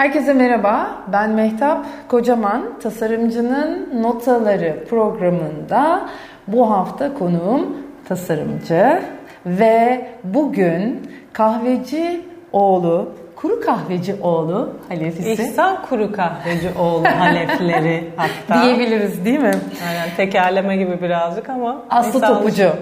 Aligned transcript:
Herkese 0.00 0.32
merhaba, 0.32 0.90
ben 1.12 1.30
Mehtap 1.30 1.86
Kocaman, 2.08 2.62
Tasarımcının 2.82 4.02
Notaları 4.02 4.84
programında 4.90 6.08
bu 6.46 6.70
hafta 6.70 7.14
konuğum 7.14 7.76
tasarımcı 8.08 9.02
ve 9.46 10.06
bugün 10.24 11.10
kahveci 11.32 12.20
oğlu, 12.52 13.12
kuru 13.36 13.60
kahveci 13.60 14.14
oğlu 14.22 14.72
halefisi. 14.88 15.32
İhsan 15.32 15.82
kuru 15.82 16.12
kahveci 16.12 16.68
oğlu 16.78 17.04
halefleri 17.18 18.10
hatta. 18.16 18.62
Diyebiliriz 18.62 19.24
değil 19.24 19.40
mi? 19.40 19.54
Aynen 19.88 20.08
tekerleme 20.16 20.76
gibi 20.76 21.02
birazcık 21.02 21.48
ama. 21.48 21.82
Aslı 21.90 22.18
İhsan 22.18 22.34
Topucu. 22.34 22.72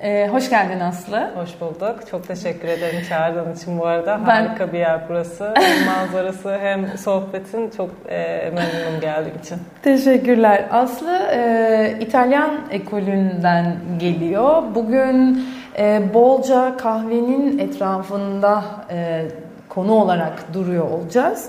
Ee, 0.00 0.28
hoş 0.32 0.50
geldin 0.50 0.80
Aslı. 0.80 1.30
Hoş 1.34 1.60
bulduk. 1.60 1.96
Çok 2.10 2.28
teşekkür 2.28 2.68
ederim 2.68 3.00
çağırdığın 3.08 3.54
için 3.54 3.78
bu 3.78 3.86
arada. 3.86 4.20
Ben... 4.26 4.46
Harika 4.46 4.72
bir 4.72 4.78
yer 4.78 5.00
burası. 5.08 5.54
Hem 5.56 5.86
manzarası 5.86 6.58
hem 6.58 6.98
sohbetin 6.98 7.70
çok 7.70 7.90
e, 8.08 8.52
memnunum 8.54 9.00
geldiğim 9.00 9.38
için. 9.38 9.58
Teşekkürler. 9.82 10.64
Aslı 10.70 11.18
e, 11.32 11.94
İtalyan 12.00 12.50
ekolünden 12.70 13.76
geliyor. 13.98 14.62
Bugün 14.74 15.44
e, 15.78 16.02
bolca 16.14 16.76
kahvenin 16.76 17.58
etrafında 17.58 18.64
e, 18.90 19.24
konu 19.68 19.92
olarak 19.92 20.54
duruyor 20.54 20.90
olacağız. 20.90 21.48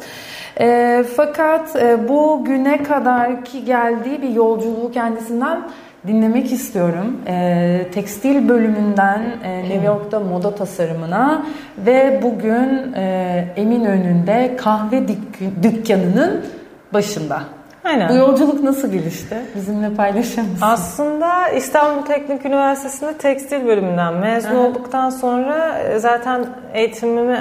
E, 0.60 1.04
fakat 1.16 1.76
e, 1.76 2.10
bu 2.10 2.46
güne 2.46 2.84
kadar 2.84 3.46
ki 3.46 3.66
geldiği 3.66 4.22
bir 4.22 4.30
yolculuğu 4.30 4.92
kendisinden 4.92 5.62
dinlemek 6.08 6.52
istiyorum. 6.52 7.18
E, 7.28 7.86
tekstil 7.94 8.50
bölümünden 8.50 9.22
e, 9.44 9.60
New 9.70 9.86
York'ta 9.86 10.20
moda 10.20 10.56
tasarımına 10.56 11.46
ve 11.78 12.20
bugün 12.24 12.94
e, 12.96 13.46
Eminönü'nde 13.56 14.56
kahve 14.58 15.08
dük- 15.08 15.64
dükkanının 15.64 16.46
başında. 16.94 17.42
Aynen. 17.84 18.10
Bu 18.10 18.14
yolculuk 18.14 18.64
nasıl 18.64 18.92
gelişti? 18.92 19.36
Bizimle 19.56 19.94
paylaşır 19.96 20.42
mısın? 20.42 20.58
Aslında 20.62 21.50
İstanbul 21.50 22.06
Teknik 22.06 22.46
Üniversitesi'nde 22.46 23.14
tekstil 23.14 23.66
bölümünden 23.66 24.14
mezun 24.14 24.50
Aha. 24.50 24.58
olduktan 24.58 25.10
sonra 25.10 25.80
e, 25.80 26.00
zaten 26.00 26.46
eğitimimi 26.74 27.38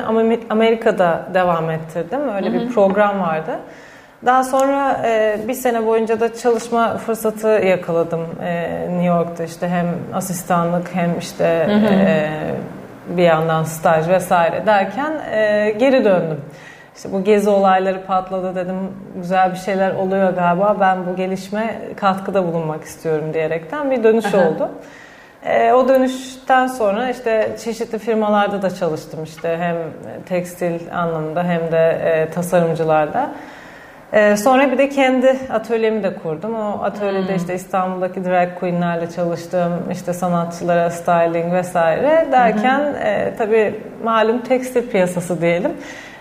Amerika'da 0.50 1.26
devam 1.34 1.70
ettirdim. 1.70 2.20
Öyle 2.36 2.50
Hı-hı. 2.50 2.60
bir 2.60 2.68
program 2.68 3.20
vardı. 3.20 3.58
Daha 4.24 4.44
sonra 4.44 5.00
e, 5.04 5.38
bir 5.48 5.54
sene 5.54 5.86
boyunca 5.86 6.20
da 6.20 6.34
çalışma 6.34 6.96
fırsatı 6.96 7.48
yakaladım 7.48 8.20
e, 8.42 8.80
New 8.88 9.04
York'ta 9.04 9.44
işte 9.44 9.68
hem 9.68 9.86
asistanlık 10.14 10.94
hem 10.94 11.18
işte 11.18 11.66
hı 11.68 11.74
hı. 11.74 11.94
E, 11.94 12.30
bir 13.08 13.22
yandan 13.22 13.64
staj 13.64 14.08
vesaire 14.08 14.66
derken 14.66 15.12
e, 15.32 15.70
geri 15.78 16.04
döndüm. 16.04 16.40
İşte 16.96 17.12
bu 17.12 17.24
gezi 17.24 17.50
olayları 17.50 18.06
patladı 18.06 18.54
dedim 18.54 18.76
güzel 19.16 19.50
bir 19.50 19.58
şeyler 19.58 19.94
oluyor 19.94 20.32
galiba 20.32 20.76
ben 20.80 21.06
bu 21.06 21.16
gelişme 21.16 21.80
katkıda 21.96 22.46
bulunmak 22.46 22.84
istiyorum 22.84 23.34
diyerekten 23.34 23.90
bir 23.90 24.04
dönüş 24.04 24.34
Aha. 24.34 24.48
oldu. 24.48 24.70
E, 25.44 25.72
o 25.72 25.88
dönüşten 25.88 26.66
sonra 26.66 27.10
işte 27.10 27.56
çeşitli 27.64 27.98
firmalarda 27.98 28.62
da 28.62 28.70
çalıştım 28.70 29.24
işte 29.24 29.56
hem 29.60 29.76
tekstil 30.28 30.80
anlamında 30.94 31.44
hem 31.44 31.72
de 31.72 31.88
e, 32.04 32.30
tasarımcılarda. 32.30 33.30
Ee, 34.16 34.36
sonra 34.36 34.72
bir 34.72 34.78
de 34.78 34.88
kendi 34.88 35.36
atölyemi 35.50 36.02
de 36.02 36.14
kurdum. 36.14 36.54
O 36.54 36.82
atölyede 36.82 37.28
hmm. 37.28 37.36
işte 37.36 37.54
İstanbul'daki 37.54 38.24
drag 38.24 38.48
queenlerle 38.58 39.10
çalıştım. 39.10 39.72
işte 39.92 40.12
sanatçılara 40.12 40.90
styling 40.90 41.52
vesaire 41.52 42.28
derken 42.32 42.78
hmm. 42.78 43.06
e, 43.06 43.34
tabii 43.38 43.80
malum 44.04 44.38
tekstil 44.38 44.90
piyasası 44.90 45.40
diyelim. 45.40 45.72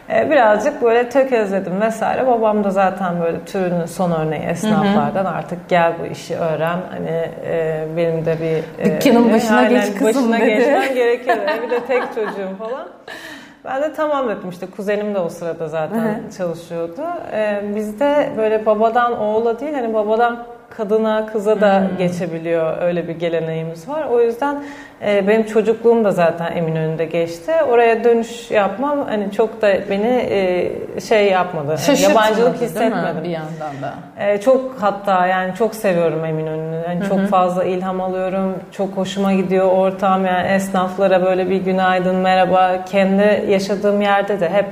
E, 0.09 0.29
birazcık 0.31 0.81
böyle 0.81 1.09
tökezledim 1.09 1.81
vesaire. 1.81 2.27
Babam 2.27 2.63
da 2.63 2.69
zaten 2.69 3.21
böyle 3.21 3.45
türünün 3.45 3.85
son 3.85 4.11
örneği 4.11 4.41
esnaflardan. 4.41 5.25
Hı 5.25 5.29
Artık 5.29 5.69
gel 5.69 5.93
bu 6.01 6.05
işi 6.05 6.35
öğren. 6.35 6.79
Hani 6.91 7.29
e, 7.47 7.85
benim 7.97 8.25
de 8.25 8.37
bir... 8.41 8.85
E, 8.85 8.95
Dükkanın 8.95 9.33
başına 9.33 9.63
geç 9.63 9.85
kızım 9.85 10.31
başına 10.31 10.39
dedi. 10.39 10.55
geçmem 10.55 10.93
gerekir. 10.93 11.37
bir 11.63 11.71
de 11.71 11.79
tek 11.87 12.03
çocuğum 12.07 12.55
falan. 12.59 12.87
Ben 13.65 13.81
de 13.81 13.93
tamam 13.93 14.29
dedim 14.29 14.49
işte 14.49 14.65
kuzenim 14.77 15.15
de 15.15 15.19
o 15.19 15.29
sırada 15.29 15.67
zaten 15.67 15.97
Hı-hı. 15.97 16.31
çalışıyordu. 16.37 17.01
Ee, 17.31 17.63
bizde 17.75 18.29
böyle 18.37 18.65
babadan 18.65 19.19
oğula 19.19 19.59
değil 19.59 19.73
hani 19.73 19.93
babadan 19.93 20.43
kadına 20.77 21.25
kıza 21.25 21.61
da 21.61 21.79
hmm. 21.79 21.97
geçebiliyor 21.97 22.81
öyle 22.81 23.07
bir 23.07 23.13
geleneğimiz 23.13 23.89
var. 23.89 24.03
O 24.11 24.21
yüzden 24.21 24.63
e, 25.05 25.27
benim 25.27 25.45
çocukluğum 25.45 26.03
da 26.03 26.11
zaten 26.11 26.51
Eminönü'nde 26.57 27.05
geçti. 27.05 27.51
Oraya 27.69 28.03
dönüş 28.03 28.51
yapmam 28.51 29.07
hani 29.07 29.31
çok 29.31 29.61
da 29.61 29.73
beni 29.89 30.27
e, 30.29 30.71
şey 31.01 31.31
yapmadı. 31.31 31.75
Yani 31.87 32.01
yabancılık 32.01 32.61
hissetmedim. 32.61 33.23
bir 33.23 33.29
yandan 33.29 33.81
da. 33.81 33.93
E, 34.19 34.41
çok 34.41 34.75
hatta 34.79 35.27
yani 35.27 35.55
çok 35.55 35.75
seviyorum 35.75 36.25
Eminönü'nü. 36.25 36.83
Yani 36.87 37.03
çok 37.07 37.27
fazla 37.27 37.63
ilham 37.63 38.01
alıyorum. 38.01 38.55
Çok 38.71 38.89
hoşuma 38.97 39.33
gidiyor 39.33 39.67
ortam 39.67 40.25
yani 40.25 40.47
esnaflara 40.47 41.25
böyle 41.25 41.49
bir 41.49 41.57
günaydın 41.57 42.15
merhaba. 42.15 42.85
Kendi 42.85 43.45
yaşadığım 43.49 44.01
yerde 44.01 44.39
de 44.39 44.49
hep 44.49 44.65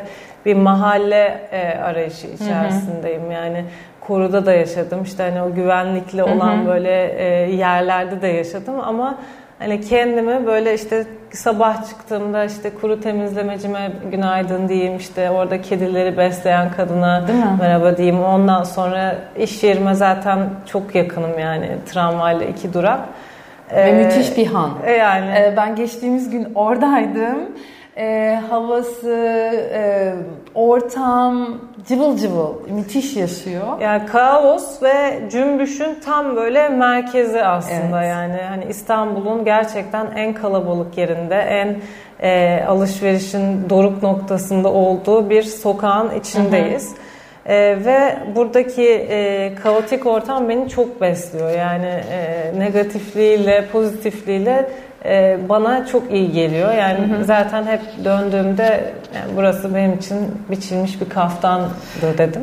bir 0.45 0.53
mahalle 0.53 1.47
e, 1.51 1.77
arayışı 1.77 2.27
içerisindeyim. 2.27 3.31
Yani 3.31 3.65
koruda 4.07 4.45
da 4.45 4.53
yaşadım. 4.53 5.03
İşte 5.03 5.23
hani 5.23 5.41
o 5.41 5.55
güvenlikli 5.55 6.23
olan 6.23 6.57
hı 6.57 6.61
hı. 6.61 6.67
böyle 6.67 7.15
e, 7.17 7.51
yerlerde 7.55 8.21
de 8.21 8.27
yaşadım 8.27 8.75
ama 8.79 9.17
hani 9.59 9.81
kendimi 9.81 10.47
böyle 10.47 10.73
işte 10.73 11.05
sabah 11.31 11.89
çıktığımda 11.89 12.45
işte 12.45 12.69
kuru 12.81 13.01
temizlemecime 13.01 13.91
günaydın 14.11 14.69
diyeyim 14.69 14.97
işte 14.97 15.29
orada 15.31 15.61
kedileri 15.61 16.17
besleyen 16.17 16.71
kadına 16.71 17.25
merhaba 17.59 17.97
diyeyim. 17.97 18.23
Ondan 18.23 18.63
sonra 18.63 19.15
iş 19.37 19.63
yerime 19.63 19.93
zaten 19.93 20.39
çok 20.65 20.95
yakınım 20.95 21.39
yani 21.39 21.69
tramvayla 21.85 22.45
iki 22.45 22.73
durak. 22.73 22.99
Ve 23.75 23.81
ee, 23.81 24.03
müthiş 24.03 24.37
bir 24.37 24.45
han. 24.45 24.71
E, 24.85 24.91
yani. 24.91 25.25
Ee, 25.25 25.53
ben 25.57 25.75
geçtiğimiz 25.75 26.29
gün 26.29 26.47
oradaydım 26.55 27.39
e, 27.97 28.39
havası, 28.49 29.11
e, 29.73 30.13
ortam 30.55 31.47
cıvıl 31.87 32.17
cıvıl, 32.17 32.53
müthiş 32.69 33.15
yaşıyor. 33.15 33.81
Yani 33.81 34.05
kaos 34.05 34.83
ve 34.83 35.19
cümbüşün 35.31 35.99
tam 36.05 36.35
böyle 36.35 36.69
merkezi 36.69 37.43
aslında 37.43 38.03
evet. 38.03 38.09
yani. 38.09 38.41
Hani 38.49 38.65
İstanbul'un 38.69 39.45
gerçekten 39.45 40.11
en 40.15 40.33
kalabalık 40.33 40.97
yerinde, 40.97 41.35
en 41.35 41.77
e, 42.21 42.63
alışverişin 42.67 43.69
doruk 43.69 44.03
noktasında 44.03 44.69
olduğu 44.69 45.29
bir 45.29 45.43
sokağın 45.43 46.19
içindeyiz. 46.19 46.89
Hı 46.89 46.95
hı. 46.95 47.53
E, 47.53 47.85
ve 47.85 48.17
buradaki 48.35 48.89
e, 48.89 49.51
kaotik 49.63 50.05
ortam 50.05 50.49
beni 50.49 50.69
çok 50.69 51.01
besliyor. 51.01 51.51
Yani 51.51 52.01
e, 52.11 52.51
negatifliğiyle, 52.59 53.65
pozitifliğiyle 53.71 54.69
e, 55.05 55.37
bana 55.49 55.85
çok 55.85 56.11
iyi 56.11 56.31
geliyor. 56.31 56.73
Yani 56.73 56.99
hı 56.99 57.19
hı. 57.19 57.25
zaten 57.25 57.65
hep 57.65 57.81
döndüğümde 58.05 58.93
yani 59.15 59.31
burası 59.35 59.75
benim 59.75 59.93
için 59.93 60.17
biçilmiş 60.51 61.01
bir 61.01 61.09
kaftandı 61.09 61.69
dedim. 62.17 62.41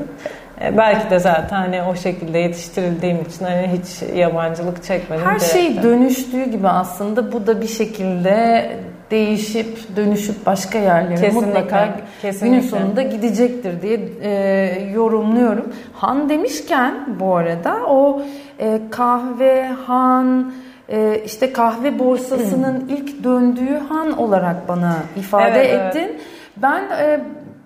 E, 0.60 0.76
belki 0.76 1.10
de 1.10 1.19
zaten 1.19 1.56
hani 1.56 1.82
o 1.82 1.94
şekilde 1.94 2.38
yetiştirildiğim 2.38 3.21
için 3.21 3.44
hani 3.44 3.71
hiç 3.78 4.16
yabancılık 4.16 4.84
çekmedim. 4.84 5.25
Her 5.25 5.38
şey 5.38 5.82
dönüştüğü 5.82 6.44
gibi 6.44 6.69
aslında 6.69 7.32
bu 7.32 7.47
da 7.47 7.60
bir 7.60 7.69
şekilde 7.69 8.71
değişip 9.10 9.97
dönüşüp 9.97 10.47
başka 10.47 10.78
yerlere 10.78 11.15
kesinlikle, 11.15 11.47
mutlaka 11.47 11.97
kesinlikle. 12.22 12.48
günün 12.48 12.69
sonunda 12.69 13.03
gidecektir 13.03 13.82
diye 13.82 14.00
e, 14.22 14.91
yorumluyorum. 14.94 15.72
Han 15.92 16.28
demişken 16.28 16.94
bu 17.21 17.37
arada 17.37 17.77
o 17.88 18.22
e, 18.59 18.81
kahve, 18.91 19.66
han, 19.87 20.53
e, 20.91 21.23
işte 21.25 21.53
kahve 21.53 21.99
borsasının 21.99 22.89
ilk 22.89 23.25
döndüğü 23.25 23.78
han 23.89 24.19
olarak 24.19 24.69
bana 24.69 24.97
ifade 25.17 25.61
evet, 25.61 25.97
ettin. 25.97 26.01
Evet. 26.01 26.21
Ben 26.56 26.83
e, 26.99 27.21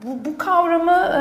bu, 0.04 0.30
bu 0.30 0.38
kavramı 0.38 0.92
e, 0.92 1.20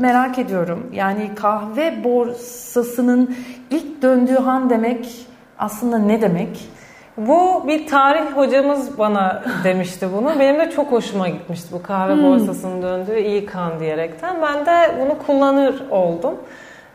merak 0.00 0.38
ediyorum. 0.38 0.90
Yani 0.92 1.30
kahve 1.34 2.04
borsasının 2.04 3.36
ilk 3.70 4.02
döndüğü 4.02 4.36
han 4.36 4.70
demek 4.70 5.26
aslında 5.58 5.98
ne 5.98 6.22
demek? 6.22 6.68
Bu 7.16 7.64
bir 7.68 7.86
tarih 7.86 8.36
hocamız 8.36 8.98
bana 8.98 9.42
demişti 9.64 10.08
bunu. 10.12 10.38
Benim 10.38 10.60
de 10.60 10.70
çok 10.70 10.92
hoşuma 10.92 11.28
gitmişti 11.28 11.68
bu 11.72 11.82
kahve 11.82 12.14
hmm. 12.14 12.22
borsasının 12.22 12.82
döndüğü 12.82 13.18
ilk 13.18 13.54
han 13.54 13.80
diyerekten. 13.80 14.36
Ben 14.42 14.66
de 14.66 14.94
bunu 15.00 15.18
kullanır 15.26 15.82
oldum. 15.90 16.34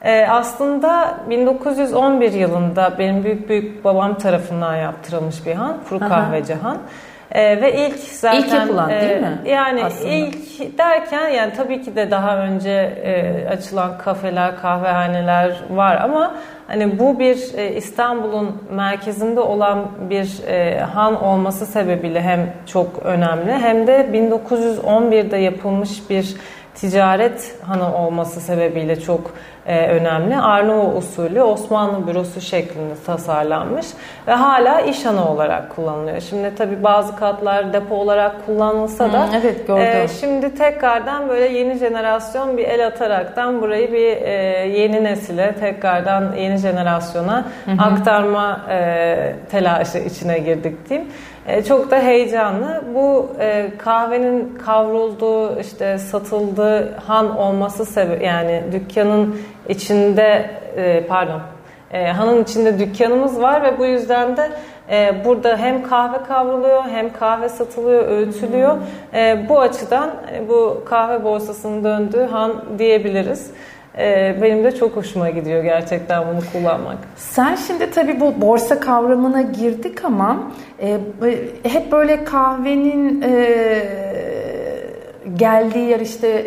Ee, 0.04 0.28
aslında 0.30 1.18
1911 1.30 2.34
yılında 2.34 2.94
benim 3.00 3.24
büyük 3.24 3.50
büyük 3.50 3.84
babam 3.84 4.18
tarafından 4.18 4.76
yaptırılmış 4.76 5.46
bir 5.46 5.54
han, 5.54 5.78
kuru 5.90 6.00
kahveci 6.00 6.54
han. 6.54 6.78
Ee, 7.32 7.62
ve 7.62 7.88
ilk 7.88 7.96
zaten 7.96 8.40
ilk 8.40 8.54
yapılan 8.54 8.90
e, 8.90 9.02
değil 9.02 9.22
mi? 9.22 9.40
Yani 9.46 9.84
aslında. 9.84 10.14
ilk 10.14 10.78
derken 10.78 11.30
yani 11.30 11.54
tabii 11.54 11.82
ki 11.82 11.96
de 11.96 12.12
daha 12.12 12.38
önce 12.38 12.72
e, 13.04 13.48
açılan 13.48 13.98
kafeler, 13.98 14.58
kahvehaneler 14.62 15.62
var 15.70 15.96
ama 15.96 16.36
hani 16.68 17.00
bu 17.00 17.20
bir 17.20 17.58
e, 17.58 17.76
İstanbul'un 17.76 18.64
merkezinde 18.72 19.40
olan 19.40 19.88
bir 20.10 20.48
e, 20.48 20.80
han 20.80 21.24
olması 21.24 21.66
sebebiyle 21.66 22.22
hem 22.22 22.54
çok 22.66 23.00
önemli 23.04 23.52
hem 23.52 23.88
de 23.88 24.08
1911'de 24.14 25.38
yapılmış 25.38 26.10
bir 26.10 26.36
ticaret 26.76 27.56
hanı 27.64 27.98
olması 27.98 28.42
sebebiyle 28.42 29.00
çok 29.00 29.32
e, 29.66 29.88
önemli. 29.88 30.38
Arnavut 30.38 31.04
usulü 31.04 31.42
Osmanlı 31.42 32.08
bürosu 32.08 32.42
şeklinde 32.42 32.94
tasarlanmış 33.06 33.86
ve 34.28 34.32
hala 34.32 34.82
iş 34.82 35.06
hanı 35.06 35.30
olarak 35.30 35.76
kullanılıyor. 35.76 36.22
Şimdi 36.22 36.56
tabii 36.56 36.84
bazı 36.84 37.16
katlar 37.16 37.74
depo 37.74 37.96
olarak 37.96 38.46
kullanılsa 38.46 39.14
da 39.14 39.28
hmm, 39.28 39.34
evet, 39.42 39.68
gördüm. 39.68 39.84
E, 39.84 40.08
şimdi 40.08 40.56
tekrardan 40.56 41.30
böyle 41.30 41.58
yeni 41.58 41.78
jenerasyon 41.78 42.58
bir 42.58 42.64
el 42.64 42.88
ataraktan 42.88 43.62
burayı 43.62 43.92
bir 43.92 44.22
e, 44.22 44.32
yeni 44.68 45.04
nesile 45.04 45.56
tekrardan 45.60 46.34
yeni 46.38 46.58
jenerasyona 46.58 47.46
hı 47.66 47.72
hı. 47.72 47.82
aktarma 47.82 48.62
e, 48.70 49.36
telaşı 49.52 49.98
içine 49.98 50.40
girdik 50.40 50.90
diyeyim. 50.90 51.10
E, 51.48 51.64
çok 51.64 51.92
da 51.92 52.00
heyecanlı. 52.00 52.84
Bu 52.96 53.30
e, 53.40 53.72
kahvenin 53.78 54.58
kavrulduğu, 54.66 55.60
işte 55.60 55.98
satıldığı 55.98 56.98
han 56.98 57.38
olması 57.38 57.86
sebebi 57.86 58.26
yani 58.26 58.64
dükkanın 58.72 59.36
içinde 59.70 60.50
e, 60.78 61.08
pardon 61.08 61.42
hanın 62.16 62.44
içinde 62.44 62.80
dükkanımız 62.80 63.42
var 63.42 63.64
ve 63.64 63.80
bu 63.80 63.86
yüzden 63.86 64.38
de 64.38 64.50
burada 65.26 65.58
hem 65.58 65.84
kahve 65.84 66.24
kavruluyor 66.24 66.84
hem 66.84 67.14
kahve 67.14 67.50
satılıyor, 67.50 68.08
öğütülüyor. 68.08 68.76
Hmm. 68.76 69.50
bu 69.50 69.60
açıdan 69.60 70.12
bu 70.50 70.84
kahve 70.86 71.24
borsasının 71.24 71.84
döndüğü 71.84 72.26
han 72.26 72.54
diyebiliriz. 72.80 73.52
Ee, 73.98 74.36
benim 74.42 74.64
de 74.64 74.76
çok 74.76 74.96
hoşuma 74.96 75.30
gidiyor 75.30 75.64
gerçekten 75.64 76.24
bunu 76.28 76.40
kullanmak. 76.54 76.98
Sen 77.16 77.56
şimdi 77.56 77.92
tabii 77.92 78.20
bu 78.20 78.42
borsa 78.42 78.80
kavramına 78.80 79.42
girdik 79.42 80.06
ama 80.06 80.52
e, 80.82 80.98
hep 81.64 81.92
böyle 81.92 82.24
kahvenin 82.24 83.22
e, 83.22 83.56
geldiği 85.36 85.90
yer 85.90 86.00
işte 86.00 86.46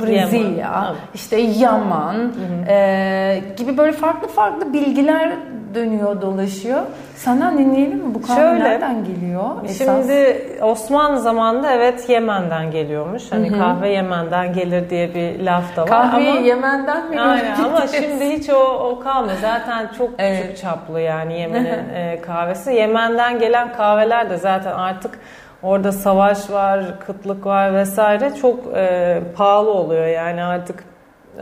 Brezilya, 0.00 0.66
Yaman. 0.66 0.96
işte 1.14 1.36
Yaman 1.36 2.14
hı 2.14 2.18
hı. 2.18 2.72
E, 2.72 3.42
gibi 3.56 3.78
böyle 3.78 3.92
farklı 3.92 4.28
farklı 4.28 4.72
bilgiler 4.72 5.32
dönüyor 5.74 6.20
dolaşıyor. 6.20 6.80
Senden 7.16 7.58
dinleyelim 7.58 7.98
mi? 7.98 8.14
Bu 8.14 8.22
kahve 8.22 8.40
Şöyle, 8.40 8.64
nereden 8.64 9.04
geliyor? 9.04 9.44
Esas? 9.64 10.06
Şimdi 10.06 10.46
Osmanlı 10.62 11.20
zamanında 11.20 11.72
evet 11.72 12.08
Yemen'den 12.08 12.70
geliyormuş. 12.70 13.32
Hani 13.32 13.50
Hı-hı. 13.50 13.58
kahve 13.58 13.88
Yemen'den 13.88 14.52
gelir 14.52 14.90
diye 14.90 15.14
bir 15.14 15.40
laf 15.40 15.76
da 15.76 15.82
var. 15.82 15.88
Kahve 15.88 16.30
ama, 16.30 16.40
Yemen'den 16.40 17.10
mi 17.10 17.20
Aynen 17.20 17.64
ama 17.64 17.86
şimdi 17.86 18.30
hiç 18.30 18.50
o, 18.50 18.88
o 18.90 19.00
kalmıyor. 19.00 19.38
Zaten 19.40 19.90
çok 19.98 20.10
evet. 20.18 20.42
küçük 20.42 20.56
çaplı 20.56 21.00
yani 21.00 21.40
Yemen'in 21.40 21.94
e, 21.94 22.20
kahvesi. 22.22 22.72
Yemen'den 22.72 23.38
gelen 23.38 23.72
kahveler 23.72 24.30
de 24.30 24.36
zaten 24.36 24.72
artık 24.72 25.18
orada 25.62 25.92
savaş 25.92 26.50
var, 26.50 27.00
kıtlık 27.06 27.46
var 27.46 27.74
vesaire 27.74 28.34
çok 28.34 28.58
e, 28.76 29.20
pahalı 29.36 29.70
oluyor 29.70 30.06
yani 30.06 30.42
artık 30.44 30.84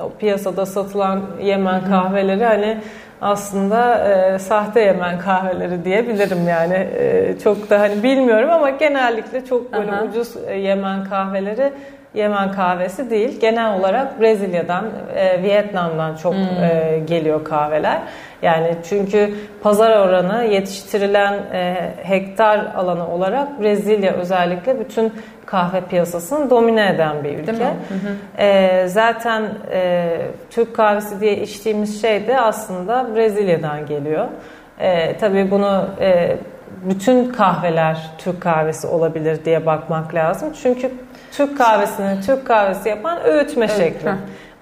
o 0.02 0.10
piyasada 0.18 0.66
satılan 0.66 1.20
Yemen 1.42 1.84
kahveleri 1.84 2.44
hani 2.44 2.78
aslında 3.20 4.08
e, 4.08 4.38
sahte 4.38 4.80
Yemen 4.80 5.18
kahveleri 5.18 5.84
diyebilirim 5.84 6.48
yani 6.48 6.74
e, 6.74 7.34
çok 7.44 7.70
da 7.70 7.80
hani 7.80 8.02
bilmiyorum 8.02 8.50
ama 8.50 8.70
genellikle 8.70 9.44
çok 9.44 9.72
böyle 9.72 9.92
Aha. 9.92 10.04
ucuz 10.04 10.36
e, 10.48 10.54
Yemen 10.54 11.04
kahveleri 11.04 11.72
Yemen 12.14 12.52
kahvesi 12.52 13.10
değil. 13.10 13.40
Genel 13.40 13.78
olarak 13.78 14.20
Brezilya'dan, 14.20 14.84
e, 15.16 15.42
Vietnam'dan 15.42 16.16
çok 16.16 16.34
hmm. 16.34 16.40
e, 16.40 16.98
geliyor 17.06 17.44
kahveler. 17.44 17.98
Yani 18.42 18.74
çünkü 18.88 19.34
pazar 19.62 19.98
oranı 19.98 20.44
yetiştirilen 20.44 21.32
e, 21.32 21.76
hektar 22.02 22.58
alanı 22.76 23.08
olarak 23.08 23.62
Brezilya 23.62 24.12
özellikle 24.12 24.80
bütün 24.80 25.12
kahve 25.46 25.80
piyasasını 25.80 26.50
domine 26.50 26.88
eden 26.88 27.24
bir 27.24 27.38
ülke. 27.38 27.52
Hı 27.52 27.64
hı. 27.64 28.42
E, 28.42 28.88
zaten 28.88 29.42
e, 29.72 30.18
Türk 30.50 30.76
kahvesi 30.76 31.20
diye 31.20 31.36
içtiğimiz 31.36 32.02
şey 32.02 32.26
de 32.26 32.40
aslında 32.40 33.14
Brezilya'dan 33.16 33.86
geliyor. 33.86 34.26
E, 34.80 35.16
tabii 35.18 35.50
bunu 35.50 35.88
e, 36.00 36.36
bütün 36.84 37.32
kahveler 37.32 38.10
Türk 38.18 38.40
kahvesi 38.40 38.86
olabilir 38.86 39.44
diye 39.44 39.66
bakmak 39.66 40.14
lazım. 40.14 40.52
Çünkü 40.62 40.90
Türk 41.32 41.58
kahvesini 41.58 42.20
Türk 42.26 42.46
kahvesi 42.46 42.88
yapan 42.88 43.24
öğütme 43.24 43.66
evet. 43.70 43.76
şekli. 43.76 44.10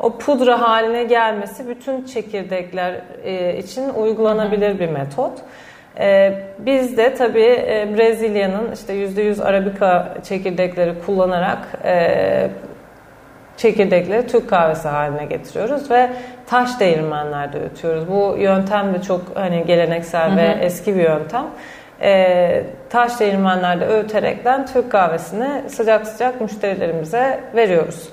O 0.00 0.18
pudra 0.18 0.60
haline 0.60 1.04
gelmesi 1.04 1.68
bütün 1.68 2.04
çekirdekler 2.04 3.00
e, 3.24 3.58
için 3.58 3.88
uygulanabilir 3.88 4.78
bir 4.78 4.88
metot. 4.88 5.32
E, 5.98 6.34
biz 6.58 6.96
de 6.96 7.14
tabii 7.14 7.64
e, 7.68 7.94
Brezilya'nın 7.96 8.72
işte 8.72 8.94
%100 8.94 9.42
Arabica 9.42 10.14
çekirdekleri 10.22 10.94
kullanarak 11.06 11.58
çekirdekleri 13.56 14.26
Türk 14.26 14.50
kahvesi 14.50 14.88
haline 14.88 15.24
getiriyoruz 15.24 15.90
ve 15.90 16.10
taş 16.46 16.80
değirmenlerde 16.80 17.58
öğütüyoruz. 17.58 18.08
Bu 18.10 18.36
yöntem 18.38 18.94
de 18.94 19.02
çok 19.02 19.22
hani 19.34 19.64
geleneksel 19.66 20.30
hı 20.30 20.32
hı. 20.32 20.36
ve 20.36 20.58
eski 20.60 20.96
bir 20.96 21.02
yöntem 21.02 21.44
e, 22.02 22.62
taş 22.90 23.20
değirmenlerde 23.20 23.86
öğüterekten 23.86 24.66
Türk 24.66 24.92
kahvesini 24.92 25.70
sıcak 25.70 26.06
sıcak 26.06 26.40
müşterilerimize 26.40 27.40
veriyoruz. 27.54 28.08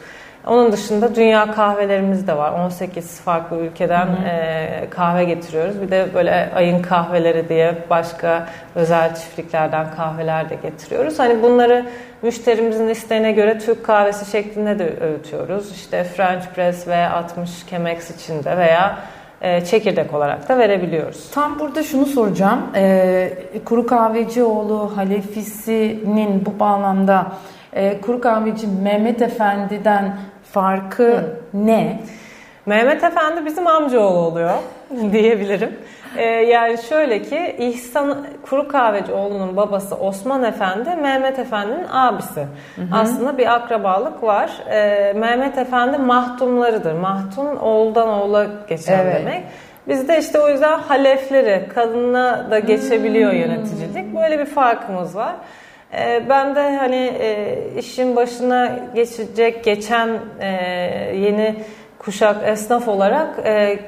Onun 0.47 0.71
dışında 0.71 1.15
dünya 1.15 1.51
kahvelerimiz 1.51 2.27
de 2.27 2.38
var. 2.38 2.51
18 2.51 3.21
farklı 3.21 3.57
ülkeden 3.57 4.07
E, 4.25 4.88
kahve 4.89 5.24
getiriyoruz. 5.24 5.81
Bir 5.81 5.91
de 5.91 6.07
böyle 6.13 6.50
ayın 6.56 6.81
kahveleri 6.81 7.50
diye 7.50 7.75
başka 7.89 8.47
özel 8.75 9.15
çiftliklerden 9.15 9.86
kahveler 9.95 10.50
de 10.50 10.56
getiriyoruz. 10.56 11.19
Hani 11.19 11.44
bunları 11.44 11.86
müşterimizin 12.21 12.88
isteğine 12.88 13.31
göre 13.31 13.59
Türk 13.59 13.86
kahvesi 13.86 14.31
şeklinde 14.31 14.79
de 14.79 14.94
öğütüyoruz. 15.01 15.71
İşte 15.71 16.03
French 16.03 16.45
press 16.56 16.88
ve 16.88 17.07
60 17.07 17.50
Chemex 17.69 18.09
içinde 18.12 18.57
veya 18.57 18.97
çekirdek 19.66 20.13
olarak 20.13 20.50
da 20.50 20.57
verebiliyoruz. 20.57 21.31
Tam 21.31 21.60
burada 21.60 21.84
şunu 21.84 22.06
soracağım. 22.06 22.60
E, 22.75 23.30
Kuru 23.66 23.88
Kahvecioğlu 23.88 24.92
halefisinin 24.98 26.45
bu 26.45 26.60
bağlamda 26.60 27.28
e, 27.74 28.01
Kuru 28.01 28.22
Kahveci 28.22 28.68
Mehmet 28.68 29.22
Efendi'den 29.22 30.18
farkı 30.51 31.04
Hı. 31.04 31.36
ne? 31.54 32.00
Mehmet 32.66 33.04
Efendi 33.04 33.45
bizim 33.45 33.68
amcaoğlu 33.68 34.19
oluyor 34.19 34.54
diyebilirim. 35.12 35.75
Ee, 36.18 36.24
yani 36.25 36.77
şöyle 36.77 37.21
ki 37.21 37.56
İhsan 37.60 38.25
Kuru 38.50 38.68
Kahvecioğlu'nun 38.68 39.57
babası 39.57 39.95
Osman 39.95 40.44
Efendi 40.44 40.89
Mehmet 40.95 41.39
Efendi'nin 41.39 41.88
abisi. 41.92 42.39
Hı 42.75 42.81
hı. 42.81 42.86
Aslında 42.92 43.38
bir 43.38 43.54
akrabalık 43.54 44.24
var. 44.24 44.51
Ee, 44.69 45.13
Mehmet 45.13 45.57
Efendi 45.57 45.98
mahtumlarıdır. 45.98 46.94
Mahtun 46.94 47.56
oğuldan 47.56 48.10
oğula 48.10 48.48
geçen 48.67 49.00
evet. 49.00 49.15
demek. 49.15 49.43
Bizde 49.88 50.20
işte 50.20 50.39
o 50.39 50.50
yüzden 50.50 50.79
halefleri 50.79 51.70
kadına 51.75 52.51
da 52.51 52.60
geçebiliyor 52.60 53.32
hmm. 53.32 53.39
yöneticilik. 53.39 54.15
Böyle 54.15 54.39
bir 54.39 54.46
farkımız 54.46 55.15
var. 55.15 55.36
Ee, 55.93 56.24
ben 56.29 56.55
de 56.55 56.77
hani 56.77 57.13
e, 57.20 57.58
işin 57.79 58.15
başına 58.15 58.79
geçecek 58.96 59.63
geçen 59.63 60.10
e, 60.39 60.48
yeni 61.15 61.55
kuşak 62.00 62.36
esnaf 62.48 62.88
olarak 62.88 63.39
e, 63.46 63.79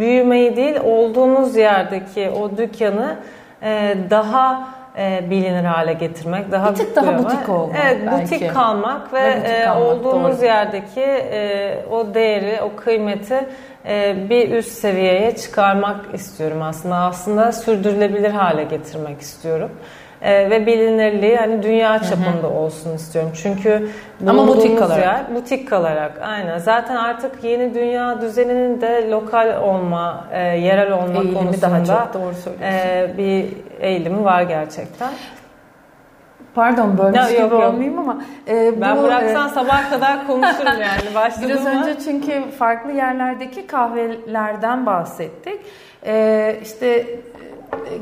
büyümeyi 0.00 0.56
değil 0.56 0.76
olduğunuz 0.84 1.56
yerdeki 1.56 2.30
o 2.30 2.56
dükkanı 2.56 3.16
e, 3.62 3.96
daha 4.10 4.68
e, 4.98 5.30
bilinir 5.30 5.64
hale 5.64 5.92
getirmek, 5.92 6.52
daha 6.52 6.70
bir 6.70 6.76
tık 6.76 6.96
daha 6.96 7.18
butik 7.18 7.48
olmak 7.48 7.76
Evet, 7.84 7.98
belki. 8.06 8.34
butik 8.34 8.54
kalmak 8.54 9.12
ve, 9.12 9.24
ve 9.24 9.36
butik 9.36 9.50
e, 9.50 9.64
kalmak, 9.64 9.82
olduğumuz 9.82 10.38
doğru. 10.38 10.46
yerdeki 10.46 11.00
e, 11.00 11.78
o 11.90 12.14
değeri, 12.14 12.60
o 12.62 12.76
kıymeti 12.76 13.46
e, 13.86 14.16
bir 14.30 14.50
üst 14.50 14.72
seviyeye 14.72 15.36
çıkarmak 15.36 16.14
istiyorum 16.14 16.62
aslında. 16.62 16.96
Aslında 16.96 17.52
sürdürülebilir 17.52 18.30
hale 18.30 18.64
getirmek 18.64 19.20
istiyorum 19.20 19.70
e, 20.26 20.50
ve 20.50 20.66
bilinirliği 20.66 21.36
hani 21.36 21.62
dünya 21.62 21.98
çapında 21.98 22.42
hı 22.42 22.46
hı. 22.46 22.48
olsun 22.48 22.94
istiyorum. 22.94 23.30
Çünkü 23.34 23.88
ama 24.28 24.48
butik 24.48 24.78
kalarak. 24.78 25.04
Yer, 25.04 25.34
butik 25.34 25.68
kalarak 25.68 26.12
aynen. 26.22 26.58
Zaten 26.58 26.96
artık 26.96 27.44
yeni 27.44 27.74
dünya 27.74 28.20
düzeninin 28.20 28.80
de 28.80 29.10
lokal 29.10 29.62
olma, 29.62 30.24
e, 30.32 30.40
yerel 30.40 30.92
olma 30.92 31.06
Eğilimi 31.06 31.34
konusunda 31.34 31.70
daha 31.88 32.04
çok 32.04 32.14
doğru 32.14 32.34
e, 32.62 33.10
bir 33.18 33.46
eğilimi 33.80 34.24
var 34.24 34.42
gerçekten. 34.42 35.10
Pardon 36.54 36.98
bölmüş 36.98 37.28
gibi 37.28 37.40
yok, 37.40 37.52
olmayayım 37.52 37.98
ama 37.98 38.22
e, 38.48 38.76
bu, 38.76 38.80
ben 38.80 39.02
bıraksan 39.02 39.48
e, 39.48 39.50
sabah 39.50 39.90
kadar 39.90 40.26
konuşurum 40.26 40.80
yani. 40.80 41.30
Biraz 41.42 41.66
önce 41.66 41.96
çünkü 42.04 42.50
farklı 42.58 42.92
yerlerdeki 42.92 43.66
kahvelerden 43.66 44.86
bahsettik. 44.86 45.60
E, 46.06 46.56
işte 46.62 47.06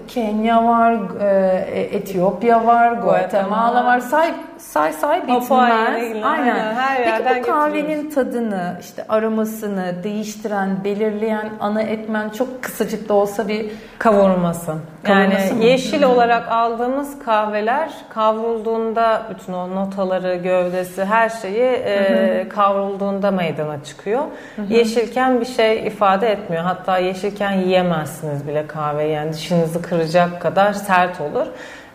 Kenya 0.08 0.64
var, 0.64 0.92
e, 1.20 1.88
Etiyopya 1.92 2.66
var, 2.66 2.92
Guatemala 2.94 3.84
var. 3.84 4.00
Say, 4.00 4.30
say 4.72 4.92
say 4.92 5.22
bitmez. 5.22 5.50
Aynen. 5.50 6.22
aynen. 6.22 6.74
Her 6.74 7.24
Peki 7.24 7.42
bu 7.42 7.46
kahvenin 7.46 8.10
tadını, 8.10 8.76
işte 8.80 9.04
aromasını 9.08 9.94
değiştiren, 10.04 10.84
belirleyen 10.84 11.50
ana 11.60 11.82
etmen 11.82 12.28
çok 12.30 12.62
kısacık 12.62 13.08
da 13.08 13.14
olsa 13.14 13.48
bir 13.48 13.70
kavurması. 13.98 14.74
Yani 15.08 15.34
mı? 15.34 15.64
yeşil 15.64 16.02
Hı-hı. 16.02 16.12
olarak 16.12 16.48
aldığımız 16.52 17.18
kahveler 17.24 17.90
kavrulduğunda 18.08 19.22
bütün 19.30 19.52
o 19.52 19.74
notaları, 19.74 20.36
gövdesi, 20.36 21.04
her 21.04 21.28
şeyi 21.28 21.62
e, 21.62 22.46
kavrulduğunda 22.48 23.30
meydana 23.30 23.84
çıkıyor. 23.84 24.22
Hı-hı. 24.56 24.72
Yeşilken 24.72 25.40
bir 25.40 25.46
şey 25.46 25.86
ifade 25.86 26.28
etmiyor. 26.28 26.62
Hatta 26.62 26.98
yeşilken 26.98 27.52
yiyemezsiniz 27.52 28.48
bile 28.48 28.66
kahve. 28.66 29.04
Yani 29.04 29.32
dişinizi 29.32 29.82
kıracak 29.82 30.42
kadar 30.42 30.72
sert 30.72 31.20
olur. 31.20 31.46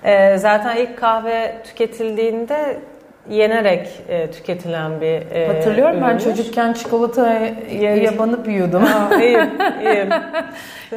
E, 0.04 0.38
zaten 0.38 0.76
ilk 0.78 0.98
kahve 0.98 1.56
tüketildiğinde 1.64 2.78
yenerek 3.30 3.90
e, 4.10 4.32
tüketilen 4.32 5.02
bir 5.02 5.32
e, 5.32 5.48
Hatırlıyorum 5.48 5.98
ürünmüş. 5.98 6.14
ben 6.14 6.18
çocukken 6.18 6.74
çikolataya 6.74 8.18
banıp 8.20 8.48
yiyordum. 8.48 8.84
Aa, 8.84 9.16
iyiyim, 9.22 9.50
iyiyim. 9.82 10.10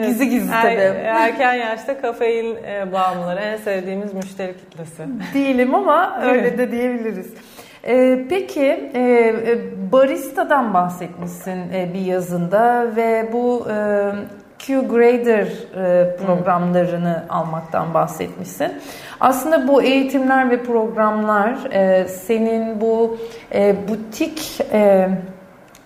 gizli 0.02 0.28
gizli 0.28 0.52
er, 0.54 0.62
tabii. 0.62 0.98
Erken 0.98 1.54
yaşta 1.54 2.00
kafein 2.00 2.56
e, 2.56 2.92
bağımlıları 2.92 3.40
en 3.40 3.56
sevdiğimiz 3.56 4.14
müşteri 4.14 4.56
kitlesi. 4.56 5.02
Değilim 5.34 5.74
ama 5.74 6.20
öyle 6.22 6.58
de 6.58 6.70
diyebiliriz. 6.72 7.34
Ee, 7.86 8.18
peki 8.30 8.90
e, 8.94 9.00
e, 9.00 9.58
baristadan 9.92 10.74
bahsetmişsin 10.74 11.72
e, 11.72 11.90
bir 11.94 12.00
yazında 12.00 12.96
ve 12.96 13.28
bu 13.32 13.66
e, 13.70 13.74
Q-Grader 14.66 15.46
e, 15.46 16.16
programlarını 16.16 17.14
hmm. 17.14 17.36
almaktan 17.36 17.94
bahsetmişsin. 17.94 18.72
Aslında 19.20 19.68
bu 19.68 19.82
eğitimler 19.82 20.50
ve 20.50 20.62
programlar 20.62 21.72
e, 21.72 22.08
senin 22.08 22.80
bu 22.80 23.18
e, 23.54 23.76
butik 23.88 24.58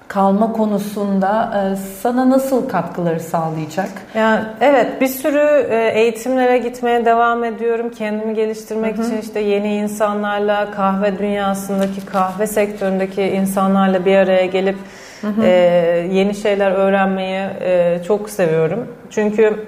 kalma 0.08 0.52
konusunda 0.52 1.62
e, 1.72 1.76
sana 1.76 2.30
nasıl 2.30 2.68
katkıları 2.68 3.20
sağlayacak? 3.20 3.88
Yani 4.14 4.44
evet 4.60 5.00
bir 5.00 5.08
sürü 5.08 5.66
e, 5.70 5.90
eğitimlere 5.94 6.58
gitmeye 6.58 7.04
devam 7.04 7.44
ediyorum. 7.44 7.90
Kendimi 7.90 8.34
geliştirmek 8.34 8.98
hı 8.98 9.02
hı. 9.02 9.06
için 9.06 9.18
işte 9.18 9.40
yeni 9.40 9.74
insanlarla 9.74 10.70
kahve 10.70 11.18
dünyasındaki 11.18 12.06
kahve 12.06 12.46
sektöründeki 12.46 13.22
insanlarla 13.22 14.04
bir 14.04 14.16
araya 14.16 14.46
gelip 14.46 14.76
hı 15.20 15.26
hı. 15.26 15.42
E, 15.42 15.50
yeni 16.12 16.34
şeyler 16.34 16.70
öğrenmeyi 16.70 17.46
e, 17.60 17.98
çok 18.06 18.30
seviyorum. 18.30 18.88
Çünkü 19.10 19.66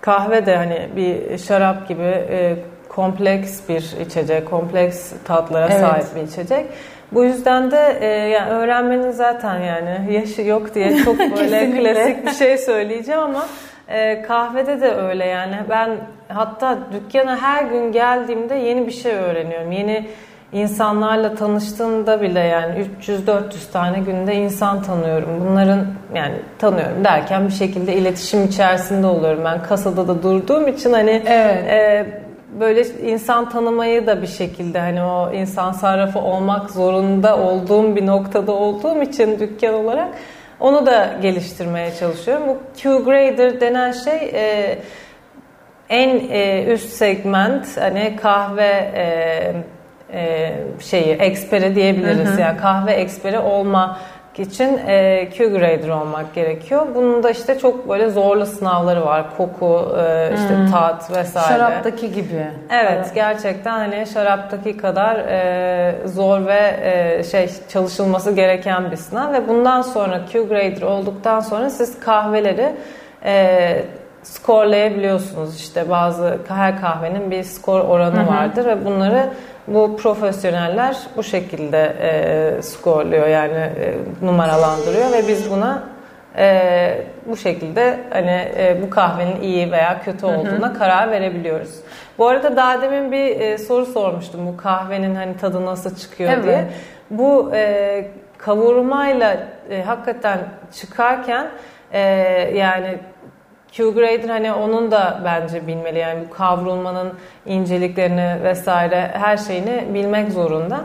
kahve 0.00 0.46
de 0.46 0.56
hani 0.56 0.88
bir 0.96 1.38
şarap 1.38 1.88
gibi 1.88 2.02
e, 2.02 2.56
kompleks 2.88 3.60
bir 3.68 3.96
içecek, 4.06 4.50
kompleks 4.50 5.12
tatlara 5.24 5.68
evet. 5.70 5.80
sahip 5.80 6.16
bir 6.16 6.22
içecek. 6.22 6.66
Bu 7.12 7.24
yüzden 7.24 7.70
de 7.70 7.98
e, 8.00 8.06
yani 8.06 8.50
öğrenmenin 8.50 9.10
zaten 9.10 9.60
yani 9.60 10.12
yaşı 10.14 10.42
yok 10.42 10.74
diye 10.74 10.96
çok 10.96 11.18
böyle 11.18 11.70
klasik 11.70 12.26
bir 12.26 12.30
şey 12.30 12.58
söyleyeceğim 12.58 13.20
ama 13.20 13.46
e, 13.88 14.22
kahvede 14.22 14.80
de 14.80 14.92
öyle 14.94 15.24
yani. 15.24 15.56
Ben 15.70 15.90
hatta 16.28 16.78
dükkana 16.92 17.36
her 17.36 17.64
gün 17.64 17.92
geldiğimde 17.92 18.54
yeni 18.54 18.86
bir 18.86 18.92
şey 18.92 19.12
öğreniyorum. 19.12 19.72
Yeni 19.72 20.06
insanlarla 20.52 21.34
tanıştığımda 21.34 22.22
bile 22.22 22.40
yani 22.40 22.86
300-400 23.02 23.72
tane 23.72 23.98
günde 23.98 24.34
insan 24.34 24.82
tanıyorum. 24.82 25.28
Bunların 25.48 25.86
yani 26.14 26.34
tanıyorum 26.58 27.04
derken 27.04 27.46
bir 27.46 27.52
şekilde 27.52 27.94
iletişim 27.94 28.44
içerisinde 28.44 29.06
oluyorum. 29.06 29.44
Ben 29.44 29.62
kasada 29.62 30.08
da 30.08 30.22
durduğum 30.22 30.68
için 30.68 30.92
hani 30.92 31.22
evet. 31.26 31.68
e, 31.68 32.27
böyle 32.60 32.84
insan 32.86 33.48
tanımayı 33.48 34.06
da 34.06 34.22
bir 34.22 34.26
şekilde 34.26 34.80
hani 34.80 35.02
o 35.02 35.32
insan 35.32 35.72
sarrafı 35.72 36.18
olmak 36.18 36.70
zorunda 36.70 37.38
olduğum 37.38 37.96
bir 37.96 38.06
noktada 38.06 38.52
olduğum 38.52 39.02
için 39.02 39.38
dükkan 39.38 39.74
olarak 39.74 40.08
onu 40.60 40.86
da 40.86 41.10
geliştirmeye 41.22 41.94
çalışıyorum. 41.94 42.42
Bu 42.48 42.58
Q-Grader 42.76 43.60
denen 43.60 43.92
şey 43.92 44.30
e, 44.34 44.78
en 45.88 46.20
e, 46.30 46.64
üst 46.64 46.88
segment 46.88 47.76
hani 47.76 48.16
kahve 48.16 48.92
e, 48.94 49.54
e, 50.12 50.52
şeyi 50.80 51.12
eksperi 51.12 51.74
diyebiliriz. 51.74 52.28
Hı 52.28 52.32
hı. 52.32 52.40
Yani 52.40 52.56
kahve 52.58 52.92
eksperi 52.92 53.38
olma 53.38 53.98
için 54.38 54.78
e, 54.86 55.28
Q-grader 55.32 55.90
olmak 55.90 56.34
gerekiyor. 56.34 56.86
Bunun 56.94 57.22
da 57.22 57.30
işte 57.30 57.58
çok 57.58 57.88
böyle 57.88 58.10
zorlu 58.10 58.46
sınavları 58.46 59.04
var. 59.04 59.36
Koku, 59.36 59.96
e, 59.98 60.30
işte 60.34 60.56
hmm. 60.56 60.70
tat 60.70 61.16
vesaire. 61.16 61.48
Şaraptaki 61.48 62.12
gibi. 62.12 62.46
Evet, 62.70 62.92
evet. 62.92 63.14
gerçekten 63.14 63.78
hani 63.78 64.06
şaraptaki 64.06 64.76
kadar 64.76 65.16
e, 65.16 66.08
zor 66.08 66.46
ve 66.46 66.76
e, 66.82 67.22
şey 67.24 67.50
çalışılması 67.68 68.32
gereken 68.32 68.90
bir 68.90 68.96
sınav 68.96 69.32
ve 69.32 69.48
bundan 69.48 69.82
sonra 69.82 70.20
Q-grader 70.32 70.84
olduktan 70.84 71.40
sonra 71.40 71.70
siz 71.70 72.00
kahveleri 72.00 72.74
e, 73.24 73.82
skorlayabiliyorsunuz. 74.22 75.56
İşte 75.56 75.90
bazı 75.90 76.38
her 76.48 76.80
kahvenin 76.80 77.30
bir 77.30 77.42
skor 77.42 77.80
oranı 77.80 78.16
hı 78.16 78.22
hı. 78.22 78.28
vardır 78.28 78.66
ve 78.66 78.84
bunları 78.84 79.30
bu 79.74 79.96
profesyoneller 79.96 80.96
bu 81.16 81.22
şekilde 81.22 81.96
e, 82.00 82.62
skorluyor 82.62 83.26
yani 83.26 83.56
e, 83.56 83.94
numaralandırıyor 84.22 85.12
ve 85.12 85.28
biz 85.28 85.50
buna 85.50 85.82
e, 86.36 87.04
bu 87.26 87.36
şekilde 87.36 87.98
hani 88.10 88.52
e, 88.56 88.78
bu 88.82 88.90
kahvenin 88.90 89.40
iyi 89.40 89.72
veya 89.72 90.02
kötü 90.02 90.26
olduğuna 90.26 90.68
hı 90.68 90.70
hı. 90.70 90.78
karar 90.78 91.10
verebiliyoruz. 91.10 91.74
Bu 92.18 92.28
arada 92.28 92.56
daha 92.56 92.82
demin 92.82 93.12
bir 93.12 93.40
e, 93.40 93.58
soru 93.58 93.86
sormuştum 93.86 94.46
bu 94.46 94.56
kahvenin 94.56 95.14
hani 95.14 95.36
tadı 95.36 95.66
nasıl 95.66 95.96
çıkıyor 95.96 96.30
evet. 96.32 96.44
diye. 96.44 96.64
Bu 97.10 97.50
e, 97.54 98.10
kavurmayla 98.38 99.36
e, 99.70 99.82
hakikaten 99.82 100.38
çıkarken 100.72 101.46
e, 101.92 102.00
yani 102.54 102.98
Q-Grader 103.72 104.28
hani 104.28 104.52
onun 104.52 104.90
da 104.90 105.20
bence 105.24 105.66
bilmeli 105.66 105.98
yani 105.98 106.20
bu 106.28 106.34
kavrulmanın 106.34 107.12
inceliklerini 107.46 108.44
vesaire 108.44 109.10
her 109.12 109.36
şeyini 109.36 109.84
bilmek 109.94 110.32
zorunda. 110.32 110.80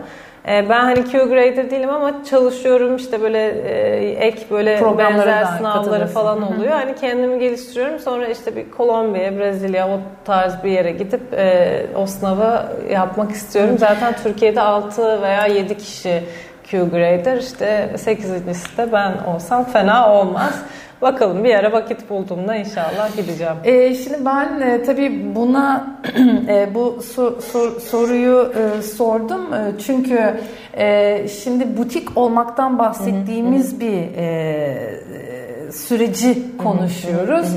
Ee, 0.47 0.69
ben 0.69 0.83
hani 0.83 0.99
Q-Grader 0.99 1.71
değilim 1.71 1.89
ama 1.89 2.23
çalışıyorum 2.29 2.95
işte 2.95 3.21
böyle 3.21 3.47
e, 3.47 4.09
ek 4.09 4.45
böyle 4.51 4.97
benzer 4.97 5.43
sınavları 5.43 6.07
falan 6.07 6.41
oluyor. 6.53 6.71
Hani 6.71 6.95
kendimi 6.95 7.39
geliştiriyorum 7.39 7.99
sonra 7.99 8.27
işte 8.27 8.55
bir 8.55 8.71
Kolombiya, 8.71 9.37
Brezilya 9.37 9.87
o 9.87 9.99
tarz 10.25 10.63
bir 10.63 10.71
yere 10.71 10.91
gidip 10.91 11.33
e, 11.33 11.85
o 11.95 12.05
sınavı 12.05 12.65
yapmak 12.91 13.31
istiyorum. 13.31 13.77
Zaten 13.77 14.13
Türkiye'de 14.23 14.61
6 14.61 15.21
veya 15.21 15.45
7 15.45 15.77
kişi 15.77 16.23
Q-Grader 16.63 17.39
işte 17.39 17.89
8.si 17.95 18.77
de 18.77 18.91
ben 18.91 19.13
olsam 19.33 19.63
fena 19.63 20.13
olmaz. 20.13 20.63
Bakalım 21.03 21.43
bir 21.43 21.55
ara 21.55 21.71
vakit 21.71 22.09
bulduğumda 22.09 22.55
inşallah 22.55 23.15
gideceğim. 23.17 23.53
E, 23.63 23.95
şimdi 23.95 24.25
ben 24.25 24.61
e, 24.61 24.83
tabii 24.83 25.35
buna 25.35 25.97
e, 26.47 26.75
bu 26.75 27.01
sor, 27.01 27.41
sor, 27.41 27.79
soruyu 27.79 28.53
e, 28.55 28.81
sordum. 28.81 29.53
E, 29.53 29.71
çünkü 29.85 30.33
e, 30.77 31.27
şimdi 31.27 31.77
butik 31.77 32.17
olmaktan 32.17 32.79
bahsettiğimiz 32.79 33.79
bir 33.79 34.17
e, 34.17 35.01
süreci 35.71 36.57
konuşuyoruz. 36.57 37.47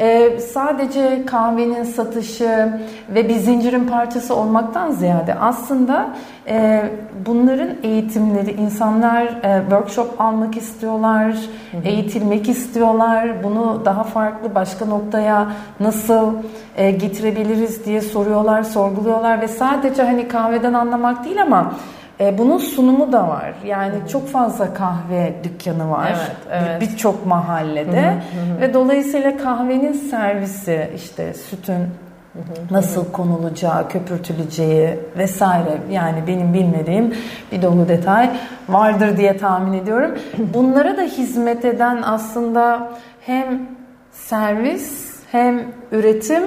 Ee, 0.00 0.38
sadece 0.40 1.26
kahvenin 1.26 1.84
satışı 1.84 2.68
ve 3.08 3.28
bir 3.28 3.34
zincirin 3.34 3.84
parçası 3.84 4.36
olmaktan 4.36 4.90
ziyade 4.90 5.34
aslında 5.34 6.08
e, 6.48 6.82
bunların 7.26 7.68
eğitimleri 7.82 8.52
insanlar 8.52 9.22
e, 9.22 9.60
workshop 9.60 10.20
almak 10.20 10.56
istiyorlar, 10.56 11.26
hı 11.72 11.76
hı. 11.76 11.82
eğitilmek 11.84 12.48
istiyorlar. 12.48 13.44
Bunu 13.44 13.82
daha 13.84 14.04
farklı 14.04 14.54
başka 14.54 14.84
noktaya 14.84 15.52
nasıl 15.80 16.34
e, 16.76 16.90
getirebiliriz 16.90 17.84
diye 17.86 18.00
soruyorlar, 18.00 18.62
sorguluyorlar 18.62 19.40
ve 19.40 19.48
sadece 19.48 20.02
hani 20.02 20.28
kahveden 20.28 20.74
anlamak 20.74 21.24
değil 21.24 21.42
ama 21.42 21.72
e, 22.20 22.38
bunun 22.38 22.58
sunumu 22.58 23.12
da 23.12 23.28
var. 23.28 23.54
Yani 23.64 23.94
hı 23.94 24.08
çok 24.08 24.28
fazla 24.28 24.74
kahve 24.74 25.34
dükkanı 25.44 25.90
var. 25.90 26.14
Evet, 26.16 26.66
evet. 26.68 26.80
Birçok 26.80 27.26
mahallede. 27.26 28.02
Hı 28.02 28.10
hı 28.10 28.56
hı. 28.56 28.60
Ve 28.60 28.74
dolayısıyla 28.74 29.36
kahvenin 29.36 29.92
servisi 29.92 30.90
işte 30.96 31.34
sütün 31.34 31.88
nasıl 32.70 33.12
konulacağı, 33.12 33.88
köpürtüleceği 33.88 34.98
vesaire 35.18 35.78
yani 35.90 36.26
benim 36.26 36.54
bilmediğim 36.54 37.14
bir 37.52 37.62
dolu 37.62 37.88
detay 37.88 38.30
vardır 38.68 39.16
diye 39.16 39.36
tahmin 39.36 39.72
ediyorum. 39.72 40.18
Bunlara 40.54 40.96
da 40.96 41.02
hizmet 41.02 41.64
eden 41.64 42.02
aslında 42.04 42.88
hem 43.20 43.66
servis 44.12 45.14
hem 45.32 45.62
üretim 45.92 46.42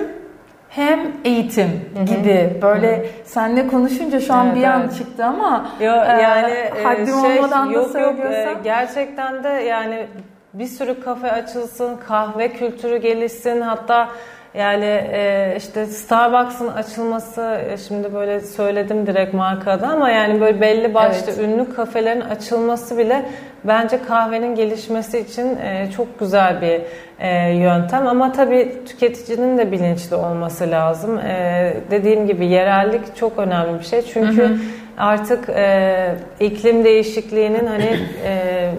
hem 0.70 1.00
eğitim 1.26 1.90
gibi 2.06 2.60
böyle 2.62 2.98
Hı-hı. 2.98 3.06
senle 3.26 3.68
konuşunca 3.68 4.20
şu 4.20 4.34
an 4.34 4.48
evet, 4.48 4.58
bir 4.58 4.64
an 4.64 4.82
evet. 4.82 4.98
çıktı 4.98 5.26
ama 5.26 5.68
yo, 5.80 5.92
e, 5.92 6.22
yani 6.22 6.54
e, 6.54 6.84
haddim 6.84 7.06
şey, 7.06 7.40
olmadan 7.40 7.66
yok, 7.66 7.94
da. 7.94 8.00
Yok, 8.00 8.20
e, 8.20 8.56
gerçekten 8.64 9.44
de 9.44 9.50
yani 9.50 10.08
bir 10.54 10.66
sürü 10.66 11.00
kafe 11.04 11.32
açılsın, 11.32 11.98
kahve 12.08 12.54
kültürü 12.54 12.98
gelişsin 12.98 13.62
hatta 13.62 14.10
Yani 14.54 14.86
e, 15.12 15.54
işte 15.58 15.86
Starbucks'ın 15.86 16.68
açılması 16.68 17.62
e, 17.70 17.78
şimdi 17.78 18.14
böyle 18.14 18.40
söyledim 18.42 19.08
direkt 19.08 19.34
markada 19.34 19.88
ama 19.88 20.10
yani 20.10 20.42
böyle 20.42 20.62
belli 20.62 20.94
başlı 20.94 21.32
evet. 21.32 21.40
ünlü 21.40 21.76
kafelerin 21.76 22.22
açılması 22.22 22.98
bile 22.98 23.26
bence 23.64 24.00
kahvenin 24.08 24.56
gelişmesi 24.56 25.20
için 25.20 25.58
e, 25.58 25.90
çok 25.96 26.20
güzel 26.20 26.62
bir 26.62 26.82
e, 27.20 27.54
yöntem 27.54 28.08
ama 28.08 28.32
tabii 28.32 28.76
tüketicinin 28.88 29.58
de 29.58 29.72
bilinçli 29.72 30.16
olması 30.16 30.72
lazım. 30.72 31.20
E, 31.20 31.74
dediğim 31.92 32.28
gibi 32.28 32.46
yerellik 32.46 33.16
çok 33.16 33.40
önemli 33.40 33.80
bir 33.80 33.86
şey 33.86 34.02
çünkü 34.02 34.44
hı 34.44 34.46
hı. 34.46 34.58
artık 34.98 35.50
e, 35.50 36.16
iklim 36.40 36.84
değişikliğinin 36.84 37.68
hani 37.68 38.00
e, 38.26 38.72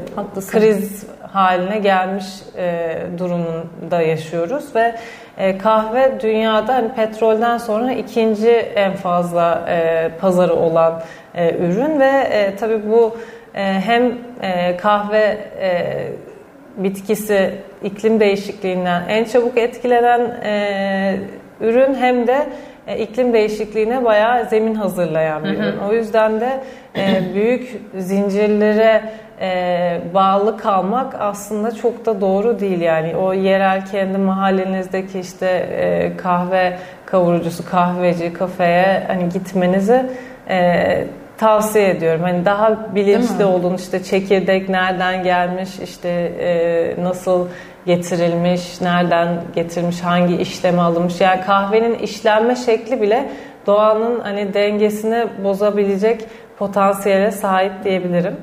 kriz 0.51 1.07
haline 1.33 1.79
gelmiş 1.79 2.27
e, 2.57 2.97
durumunda 3.19 4.03
yaşıyoruz 4.03 4.77
ve 4.77 4.95
e, 5.39 5.59
kahve 5.59 6.21
dünyada 6.21 6.75
hani 6.75 6.93
petrolden 6.93 7.59
sonra 7.59 7.93
ikinci 7.93 8.51
en 8.51 8.93
fazla 8.93 9.65
e, 9.69 10.09
pazarı 10.21 10.55
olan 10.55 11.03
e, 11.35 11.55
ürün 11.55 12.01
ve 12.01 12.11
e, 12.31 12.57
tabii 12.57 12.91
bu 12.91 13.17
e, 13.55 13.63
hem 13.63 14.13
e, 14.43 14.77
kahve 14.77 15.39
e, 15.61 16.09
bitkisi 16.77 17.55
iklim 17.83 18.21
değişikliğinden 18.21 19.03
en 19.09 19.25
çabuk 19.25 19.59
etkilenen 19.59 20.21
e, 20.45 21.17
ürün 21.61 21.95
hem 21.95 22.27
de 22.27 22.47
e, 22.87 22.99
iklim 22.99 23.33
değişikliğine 23.33 24.05
bayağı 24.05 24.45
zemin 24.45 24.75
hazırlayan 24.75 25.45
bir 25.45 25.49
ürün. 25.49 25.79
O 25.91 25.93
yüzden 25.93 26.41
de 26.41 26.61
e, 26.97 27.35
büyük 27.35 27.81
zincirlere 27.99 29.03
e, 29.41 30.01
bağlı 30.15 30.57
kalmak 30.57 31.15
aslında 31.19 31.71
çok 31.75 32.07
da 32.07 32.21
doğru 32.21 32.61
değil 32.61 32.81
yani 32.81 33.17
o 33.17 33.33
yerel 33.33 33.87
kendi 33.87 34.19
mahallenizdeki 34.19 35.21
işte 35.21 35.47
e, 35.47 36.17
kahve 36.17 36.79
kavurucusu 37.07 37.71
kahveci 37.71 38.33
kafeye 38.33 39.05
hani 39.07 39.29
gitmenizi 39.29 40.07
e, 40.49 41.05
tavsiye 41.39 41.91
ediyorum. 41.91 42.23
Hani 42.23 42.45
daha 42.45 42.95
bilinçli 42.95 43.45
olun 43.45 43.75
işte 43.75 44.03
çekirdek 44.03 44.69
nereden 44.69 45.23
gelmiş 45.23 45.69
işte 45.85 46.09
e, 46.41 47.03
nasıl 47.03 47.49
getirilmiş, 47.87 48.81
nereden 48.81 49.29
getirmiş, 49.55 50.01
hangi 50.01 50.37
işleme 50.37 50.83
alınmış. 50.83 51.21
Yani 51.21 51.41
kahvenin 51.41 51.95
işlenme 51.95 52.57
şekli 52.57 53.03
bile 53.03 53.29
doğanın 53.67 54.21
hani 54.21 54.55
dengesini 54.55 55.27
bozabilecek 55.45 56.25
potansiyele 56.59 57.31
sahip 57.31 57.73
diyebilirim. 57.85 58.37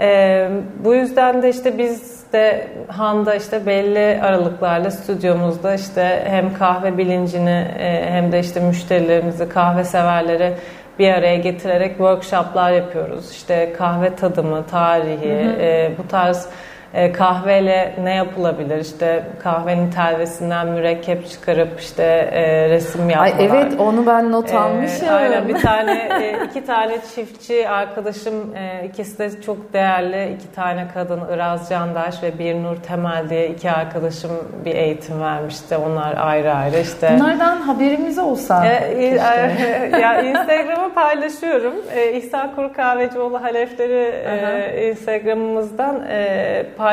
E, 0.00 0.48
bu 0.84 0.94
yüzden 0.94 1.42
de 1.42 1.50
işte 1.50 1.78
biz 1.78 2.22
de 2.32 2.68
Han'da 2.88 3.34
işte 3.34 3.66
belli 3.66 4.22
aralıklarla 4.22 4.90
stüdyomuzda 4.90 5.74
işte 5.74 6.24
hem 6.26 6.54
kahve 6.54 6.98
bilincini 6.98 7.68
e, 7.78 8.10
hem 8.10 8.32
de 8.32 8.40
işte 8.40 8.60
müşterilerimizi, 8.60 9.48
kahve 9.48 9.84
severleri 9.84 10.52
bir 10.98 11.12
araya 11.12 11.36
getirerek 11.36 11.90
workshoplar 11.90 12.72
yapıyoruz. 12.72 13.30
İşte 13.30 13.72
kahve 13.78 14.14
tadımı, 14.14 14.66
tarihi, 14.66 15.44
hı 15.44 15.48
hı. 15.48 15.60
E, 15.60 15.90
bu 15.98 16.08
tarz 16.08 16.48
e, 16.94 17.12
kahveyle 17.12 17.94
ne 18.02 18.14
yapılabilir? 18.14 18.78
İşte 18.78 19.22
kahvenin 19.42 19.90
telvesinden 19.90 20.66
mürekkep 20.66 21.28
çıkarıp 21.28 21.80
işte 21.80 22.02
e, 22.32 22.68
resim 22.68 23.10
yapmalar. 23.10 23.38
Ay 23.38 23.46
evet 23.46 23.80
onu 23.80 24.06
ben 24.06 24.32
not 24.32 24.52
e, 24.52 24.58
almışım. 24.58 25.08
aynen 25.10 25.48
bir 25.48 25.54
tane 25.54 25.92
e, 25.92 26.44
iki 26.44 26.66
tane 26.66 26.98
çiftçi 27.14 27.68
arkadaşım 27.68 28.56
e, 28.56 28.86
ikisi 28.88 29.18
de 29.18 29.40
çok 29.40 29.72
değerli 29.72 30.34
iki 30.34 30.52
tane 30.54 30.86
kadın 30.94 31.20
Iraz 31.32 31.70
Candaş 31.70 32.22
ve 32.22 32.38
Bir 32.38 32.54
Nur 32.54 32.76
Temel 32.76 33.30
diye 33.30 33.48
iki 33.48 33.70
arkadaşım 33.70 34.30
bir 34.64 34.74
eğitim 34.74 35.20
vermişti. 35.20 35.76
Onlar 35.76 36.16
ayrı 36.18 36.54
ayrı 36.54 36.80
işte. 36.80 37.10
Bunlardan 37.14 37.56
haberimiz 37.56 38.18
olsa. 38.18 38.66
E, 38.66 38.94
e, 38.94 40.00
ya 40.00 40.22
Instagram'a 40.22 40.94
paylaşıyorum. 40.94 41.74
E, 41.94 42.12
İhsan 42.12 42.54
Kuru 42.54 42.72
Kahvecioğlu 42.72 43.42
Halefleri 43.42 44.14
e, 44.26 44.88
Instagram'ımızdan 44.90 46.02
e, 46.10 46.62
paylaşıyorum 46.76 46.83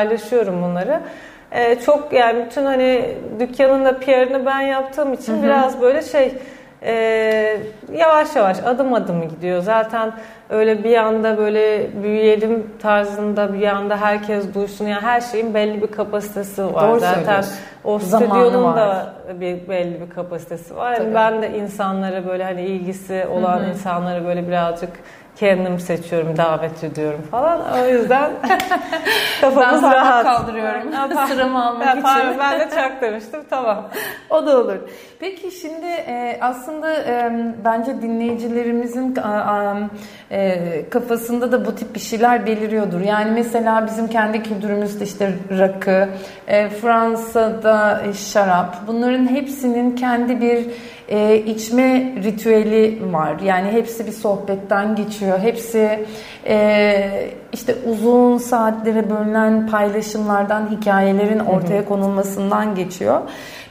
bunları. 0.62 1.00
Ee, 1.52 1.78
çok 1.86 2.12
yani 2.12 2.44
bütün 2.46 2.64
hani 2.64 3.14
dükkanın 3.40 3.84
da 3.84 3.98
PR'ını 3.98 4.46
ben 4.46 4.60
yaptığım 4.60 5.12
için 5.12 5.32
hı 5.32 5.38
hı. 5.38 5.42
biraz 5.42 5.80
böyle 5.80 6.02
şey 6.02 6.32
e, 6.84 7.56
yavaş 7.92 8.36
yavaş 8.36 8.58
adım 8.64 8.94
adım 8.94 9.28
gidiyor. 9.28 9.62
Zaten 9.62 10.12
öyle 10.50 10.84
bir 10.84 10.96
anda 10.96 11.38
böyle 11.38 11.90
büyüyelim 12.02 12.70
tarzında 12.82 13.54
bir 13.54 13.66
anda 13.66 13.96
herkes 13.96 14.54
duysun. 14.54 14.86
Yani 14.86 15.02
her 15.02 15.20
şeyin 15.20 15.54
belli 15.54 15.82
bir 15.82 15.86
kapasitesi 15.86 16.74
var. 16.74 16.90
Doğru 16.90 17.00
Zaten 17.00 17.44
o 17.84 17.98
stüdyonun 17.98 18.76
da 18.76 19.14
bir 19.40 19.68
belli 19.68 20.00
bir 20.00 20.10
kapasitesi 20.10 20.76
var. 20.76 20.92
Yani 20.92 21.14
ben 21.14 21.42
de 21.42 21.50
insanlara 21.50 22.26
böyle 22.26 22.44
hani 22.44 22.62
ilgisi 22.62 23.26
olan 23.32 23.58
Hı-hı. 23.58 23.70
insanları 23.70 24.24
böyle 24.24 24.48
birazcık 24.48 24.90
kendim 25.36 25.80
seçiyorum, 25.80 26.36
davet 26.36 26.84
ediyorum 26.84 27.20
falan. 27.30 27.60
O 27.80 27.88
yüzden 27.88 28.30
kafamız 29.40 29.82
ben 29.82 29.92
rahat. 29.92 30.24
kaldırıyorum 30.24 30.92
sıramı 31.28 31.66
almak 31.66 31.86
ben, 31.86 31.96
için. 31.96 32.38
Ben 32.38 32.60
de 32.60 32.70
çak 32.74 33.02
demiştim, 33.02 33.40
tamam. 33.50 33.88
o 34.30 34.46
da 34.46 34.60
olur. 34.60 34.76
Peki 35.20 35.50
şimdi 35.50 35.86
e, 35.86 36.38
aslında 36.40 36.94
e, 36.94 37.32
bence 37.64 38.02
dinleyicilerimizin 38.02 39.16
e, 40.30 40.84
kafasında 40.90 41.52
da 41.52 41.66
bu 41.66 41.74
tip 41.74 41.94
bir 41.94 42.00
şeyler 42.00 42.46
beliriyordur. 42.46 43.00
Yani 43.00 43.30
mesela 43.30 43.86
bizim 43.86 44.08
kendi 44.08 44.42
kültürümüzde 44.42 45.04
işte 45.04 45.32
rakı, 45.58 46.08
Fransa'da 46.82 48.02
şarap 48.32 48.76
bunların 48.86 49.26
hepsinin 49.26 49.96
kendi 49.96 50.40
bir 50.40 50.66
e, 51.12 51.36
içme 51.36 52.14
ritüeli 52.22 52.98
var. 53.12 53.40
Yani 53.44 53.72
hepsi 53.72 54.06
bir 54.06 54.12
sohbetten 54.12 54.96
geçiyor. 54.96 55.38
Hepsi 55.38 56.06
e, 56.46 57.30
işte 57.52 57.74
uzun 57.86 58.38
saatlere 58.38 59.10
bölünen 59.10 59.66
paylaşımlardan, 59.66 60.70
hikayelerin 60.70 61.38
ortaya 61.38 61.84
konulmasından 61.84 62.74
geçiyor. 62.74 63.20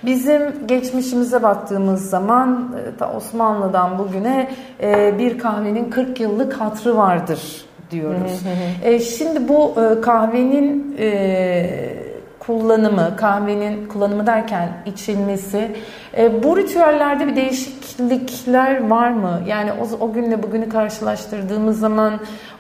Bizim 0.04 0.42
geçmişimize 0.68 1.44
baktığımız 1.44 2.10
zaman 2.10 2.76
ta 3.00 3.14
Osmanlı'dan 3.14 4.00
bugüne 4.00 4.52
e, 4.82 5.18
bir 5.18 5.40
kahvenin 5.40 5.90
40 5.90 6.20
yıllık 6.20 6.54
hatrı 6.54 6.98
vardır 6.98 7.66
diyoruz. 7.92 8.42
e, 8.84 9.00
şimdi 9.00 9.48
bu 9.48 9.76
e, 9.82 10.02
kahvenin 10.02 10.96
e, 11.00 12.11
kullanımı, 12.46 13.16
kahvenin 13.16 13.88
kullanımı 13.88 14.28
derken 14.28 14.70
içilmesi, 14.86 15.76
e, 16.18 16.44
bu 16.44 16.58
ritüellerde 16.58 17.28
bir 17.28 17.36
değişiklikler 17.36 18.90
var 18.90 19.10
mı? 19.10 19.42
Yani 19.48 19.72
o, 19.74 20.06
o 20.06 20.14
günle 20.14 20.44
bugünü 20.44 20.70
karşılaştırdığımız 20.70 21.80
zaman 21.80 22.14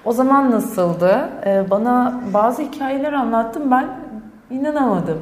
o 0.05 0.11
zaman 0.11 0.51
nasıldı? 0.51 1.29
E, 1.45 1.69
bana 1.69 2.21
bazı 2.33 2.61
hikayeler 2.61 3.13
anlattım 3.13 3.71
ben 3.71 3.87
inanamadım. 4.51 5.19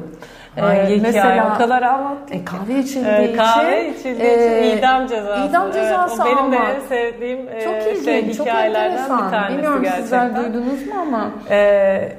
Hangi 0.56 0.92
ee, 0.92 0.98
mesela 1.02 1.54
o 1.54 1.58
kadar 1.58 1.82
anlattım. 1.82 2.36
E, 2.36 2.44
kahve 2.44 2.78
içildiği 2.78 3.14
e, 3.14 3.24
için. 3.24 3.36
Kahve 3.36 3.88
içildiği 3.88 4.28
e, 4.28 4.66
için 4.66 4.78
idam 4.78 5.06
cezası. 5.06 5.48
İdam 5.50 5.72
cezası 5.72 6.22
evet, 6.26 6.36
o 6.36 6.38
benim 6.38 6.52
de 6.52 6.80
sevdiğim 6.88 7.46
çok 7.64 7.74
e, 7.74 7.92
ilginç, 7.92 8.04
şey, 8.04 8.32
çok 8.34 8.46
hikayelerden 8.46 8.92
enteresan. 8.92 9.26
bir 9.26 9.30
tanesi 9.30 9.52
Bilmiyorum 9.54 9.82
gerçekten. 9.82 10.02
sizler 10.02 10.36
duydunuz 10.36 10.86
mu 10.86 10.94
ama. 11.00 11.30
E, 11.50 11.56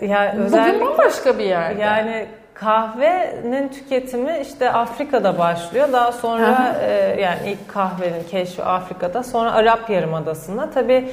yani 0.01 0.39
Bugün 0.51 0.81
bambaşka 0.81 1.39
bir 1.39 1.43
yerde. 1.43 1.81
Yani 1.81 2.25
kahvenin 2.53 3.67
tüketimi 3.67 4.39
işte 4.41 4.71
Afrika'da 4.71 5.37
başlıyor. 5.37 5.87
Daha 5.93 6.11
sonra 6.11 6.75
e, 6.81 7.21
yani 7.21 7.39
ilk 7.45 7.67
kahvenin 7.73 8.23
keşfi 8.31 8.63
Afrika'da. 8.63 9.23
Sonra 9.23 9.51
Arap 9.53 9.89
Yarımadası'nda. 9.89 10.69
Tabi 10.69 11.11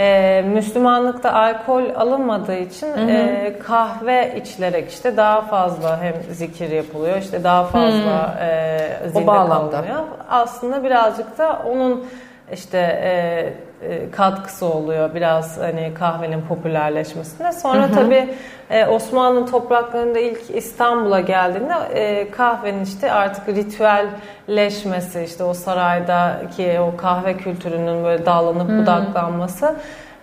e, 0.00 0.42
Müslümanlıkta 0.42 1.32
alkol 1.32 1.82
alınmadığı 1.94 2.56
için 2.56 2.86
hı 2.86 3.00
hı. 3.00 3.10
E, 3.10 3.58
kahve 3.58 4.36
içilerek 4.36 4.90
işte 4.90 5.16
daha 5.16 5.40
fazla 5.40 6.02
hem 6.02 6.14
zikir 6.30 6.70
yapılıyor 6.70 7.16
işte 7.18 7.44
daha 7.44 7.64
fazla 7.64 8.34
hı. 8.34 8.44
e, 8.44 9.08
zinde 9.08 9.26
kalınıyor. 9.26 10.00
Aslında 10.28 10.84
birazcık 10.84 11.38
da 11.38 11.62
onun 11.66 12.06
işte 12.52 12.78
e, 12.78 13.69
katkısı 14.12 14.66
oluyor 14.66 15.14
biraz 15.14 15.58
hani 15.58 15.94
kahvenin 15.94 16.42
popülerleşmesine. 16.48 17.52
Sonra 17.52 17.82
hı 17.82 17.86
hı. 17.86 17.94
tabii 17.94 18.28
e, 18.70 18.86
Osmanlı 18.86 19.46
topraklarında 19.46 20.18
ilk 20.18 20.40
İstanbul'a 20.54 21.20
geldiğinde 21.20 21.74
e, 21.94 22.30
kahvenin 22.30 22.84
işte 22.84 23.12
artık 23.12 23.48
ritüelleşmesi 23.48 25.22
işte 25.22 25.44
o 25.44 25.54
saraydaki 25.54 26.80
o 26.80 26.96
kahve 26.96 27.36
kültürünün 27.36 28.04
böyle 28.04 28.26
dallanıp 28.26 28.70
hı. 28.70 28.78
budaklanması 28.78 29.74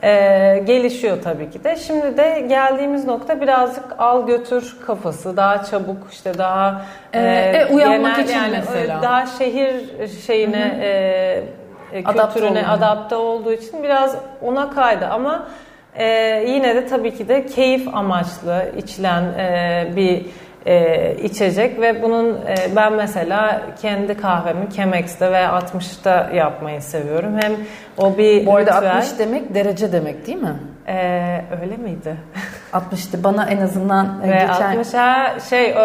e, 0.04 0.64
gelişiyor 0.66 1.18
tabii 1.24 1.50
ki 1.50 1.64
de. 1.64 1.76
Şimdi 1.76 2.18
de 2.18 2.46
geldiğimiz 2.50 3.06
nokta 3.06 3.42
birazcık 3.42 3.86
al 3.98 4.28
götür 4.28 4.78
kafası 4.88 5.38
daha 5.38 5.64
çabuk 5.64 5.98
işte 6.12 6.38
daha 6.38 6.82
e, 7.14 7.20
e, 7.20 7.66
uyanmak 7.74 8.16
genel, 8.16 8.28
için 8.28 8.38
yani, 8.38 8.58
mesela 8.58 9.02
daha 9.02 9.26
şehir 9.26 10.08
şeyine 10.26 10.66
hı 10.66 11.44
hı. 11.44 11.67
E, 11.94 12.04
adapte 12.06 12.40
kültürüne 12.40 12.68
adapte 12.68 13.16
olduğu 13.16 13.52
için 13.52 13.84
biraz 13.84 14.16
ona 14.42 14.70
kaydı 14.70 15.06
ama 15.06 15.48
e, 15.96 16.06
yine 16.48 16.76
de 16.76 16.88
tabii 16.88 17.16
ki 17.18 17.28
de 17.28 17.46
keyif 17.46 17.96
amaçlı 17.96 18.72
içilen 18.78 19.24
e, 19.24 19.88
bir 19.96 20.26
e, 20.66 21.16
içecek 21.24 21.82
ve 21.82 22.04
bunun 22.04 22.30
e, 22.30 22.76
ben 22.76 22.94
mesela 22.94 23.62
kendi 23.82 24.18
kahvemi 24.18 24.70
Chemex'te 24.76 25.32
ve 25.32 25.38
60'ta 25.38 26.30
yapmayı 26.34 26.82
seviyorum. 26.82 27.40
Hem 27.42 27.52
o 27.98 28.18
bir 28.18 28.46
Bu 28.46 28.56
arada 28.56 28.76
ritüel. 28.76 28.98
60 28.98 29.20
demek 29.20 29.56
derece 29.56 29.92
demek 29.92 30.28
değil 30.28 30.42
mi? 30.42 30.56
E, 30.88 31.42
öyle 31.62 31.78
miydi? 31.78 32.18
60'tı 32.74 33.24
bana 33.24 33.46
en 33.46 33.62
azından 33.62 34.22
e, 34.24 34.30
Ve 34.32 34.34
geçen 34.34 34.72
60 34.72 34.94
ha, 34.94 35.40
şey 35.50 35.76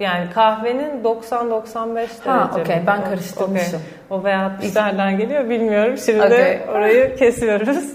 yani 0.00 0.30
kahvenin 0.34 1.04
90-95 1.04 1.96
derece. 1.96 2.30
Ha, 2.30 2.50
okey, 2.60 2.76
ben 2.86 3.04
karıştırmışım. 3.04 3.80
okey. 3.80 3.80
O 4.10 4.24
ve 4.24 4.30
60'lardan 4.30 5.16
geliyor 5.16 5.48
bilmiyorum. 5.48 5.98
Şimdi 6.06 6.22
Okey. 6.22 6.60
orayı 6.72 7.16
kesiyoruz. 7.18 7.92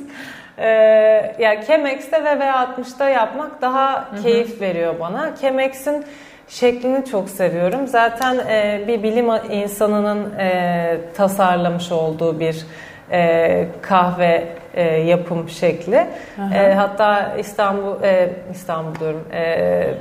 Ee, 0.58 0.68
yani 1.40 1.66
Chemex'te 1.68 2.24
ve 2.24 2.30
V60'da 2.30 3.10
yapmak 3.10 3.62
daha 3.62 4.10
keyif 4.24 4.62
veriyor 4.62 4.94
bana. 5.00 5.36
Chemex'in 5.42 6.06
şeklini 6.48 7.06
çok 7.06 7.30
seviyorum. 7.30 7.88
Zaten 7.88 8.38
e, 8.50 8.84
bir 8.88 9.04
bilim 9.04 9.28
insanının 9.52 10.34
e, 10.40 10.98
tasarlamış 11.18 11.92
olduğu 11.92 12.40
bir 12.40 12.66
e, 13.12 13.68
kahve 13.82 14.44
e, 14.78 14.84
yapım 14.84 15.50
şekli. 15.50 16.08
E, 16.54 16.74
hatta 16.74 17.36
İstanbul 17.40 18.04
e, 18.04 18.30
İstanbul 18.52 19.00
diyorum. 19.00 19.24
E, 19.34 19.94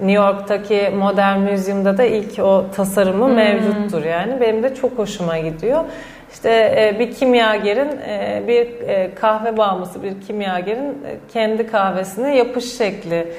New 0.00 0.12
York'taki 0.12 0.90
Modern 0.98 1.38
Museum'da 1.38 1.98
da 1.98 2.04
ilk 2.04 2.38
o 2.38 2.64
tasarımı 2.76 3.28
mevcuttur 3.28 4.04
yani. 4.04 4.40
Benim 4.40 4.62
de 4.62 4.74
çok 4.74 4.98
hoşuma 4.98 5.38
gidiyor. 5.38 5.84
İşte 6.32 6.50
e, 6.50 6.98
bir 6.98 7.14
kimyagerin, 7.14 7.98
e, 8.08 8.42
bir 8.48 8.88
e, 8.88 9.14
kahve 9.14 9.56
bağımlısı 9.56 10.02
bir 10.02 10.20
kimyagerin 10.20 10.98
kendi 11.32 11.66
kahvesine 11.66 12.36
yapış 12.36 12.76
şekli 12.76 13.32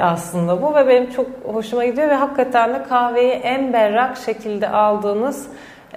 aslında 0.00 0.62
bu 0.62 0.74
ve 0.74 0.88
benim 0.88 1.10
çok 1.10 1.26
hoşuma 1.44 1.84
gidiyor 1.84 2.08
ve 2.08 2.14
hakikaten 2.14 2.74
de 2.74 2.82
kahveyi 2.82 3.32
en 3.32 3.72
berrak 3.72 4.16
şekilde 4.16 4.68
aldığınız 4.68 5.48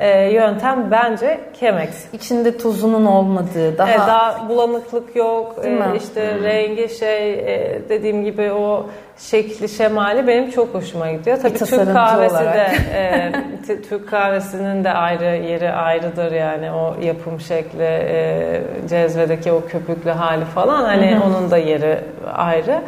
e, 0.02 0.32
yöntem 0.34 0.92
bence 0.92 1.40
Chemex. 1.60 1.90
içinde 2.14 2.58
tuzunun 2.58 3.06
olmadığı 3.06 3.78
daha, 3.78 3.90
Evet, 3.90 4.00
daha 4.00 4.50
bulanıklık 4.50 5.16
yok. 5.16 5.64
Değil 5.64 5.78
mi? 5.78 5.86
Ee, 5.94 5.98
işte 5.98 6.40
rengi 6.44 6.90
şey 6.90 7.34
e, 7.34 7.82
dediğim 7.90 8.24
gibi 8.24 8.52
o 8.52 8.86
şekli 9.18 9.70
şemali 9.70 10.28
benim 10.28 10.52
çok 10.52 10.74
hoşuma 10.74 11.12
gidiyor. 11.12 11.38
Tabii 11.42 11.54
Türk 11.58 11.94
kahvesi 11.94 12.36
olarak. 12.36 12.56
de 12.56 12.68
e, 12.94 13.32
t- 13.68 13.82
Türk 13.82 14.10
kahvesinin 14.10 14.84
de 14.84 14.92
ayrı 14.92 15.26
yeri 15.26 15.72
ayrıdır 15.72 16.32
yani 16.32 16.72
o 16.72 16.96
yapım 17.02 17.40
şekli, 17.40 17.84
e, 17.84 18.62
cezvedeki 18.90 19.52
o 19.52 19.62
köpüklü 19.68 20.10
hali 20.12 20.46
falan 20.46 20.84
hani 20.84 21.20
onun 21.26 21.52
da 21.52 21.58
yeri 21.58 21.98
ayrı. 22.36 22.82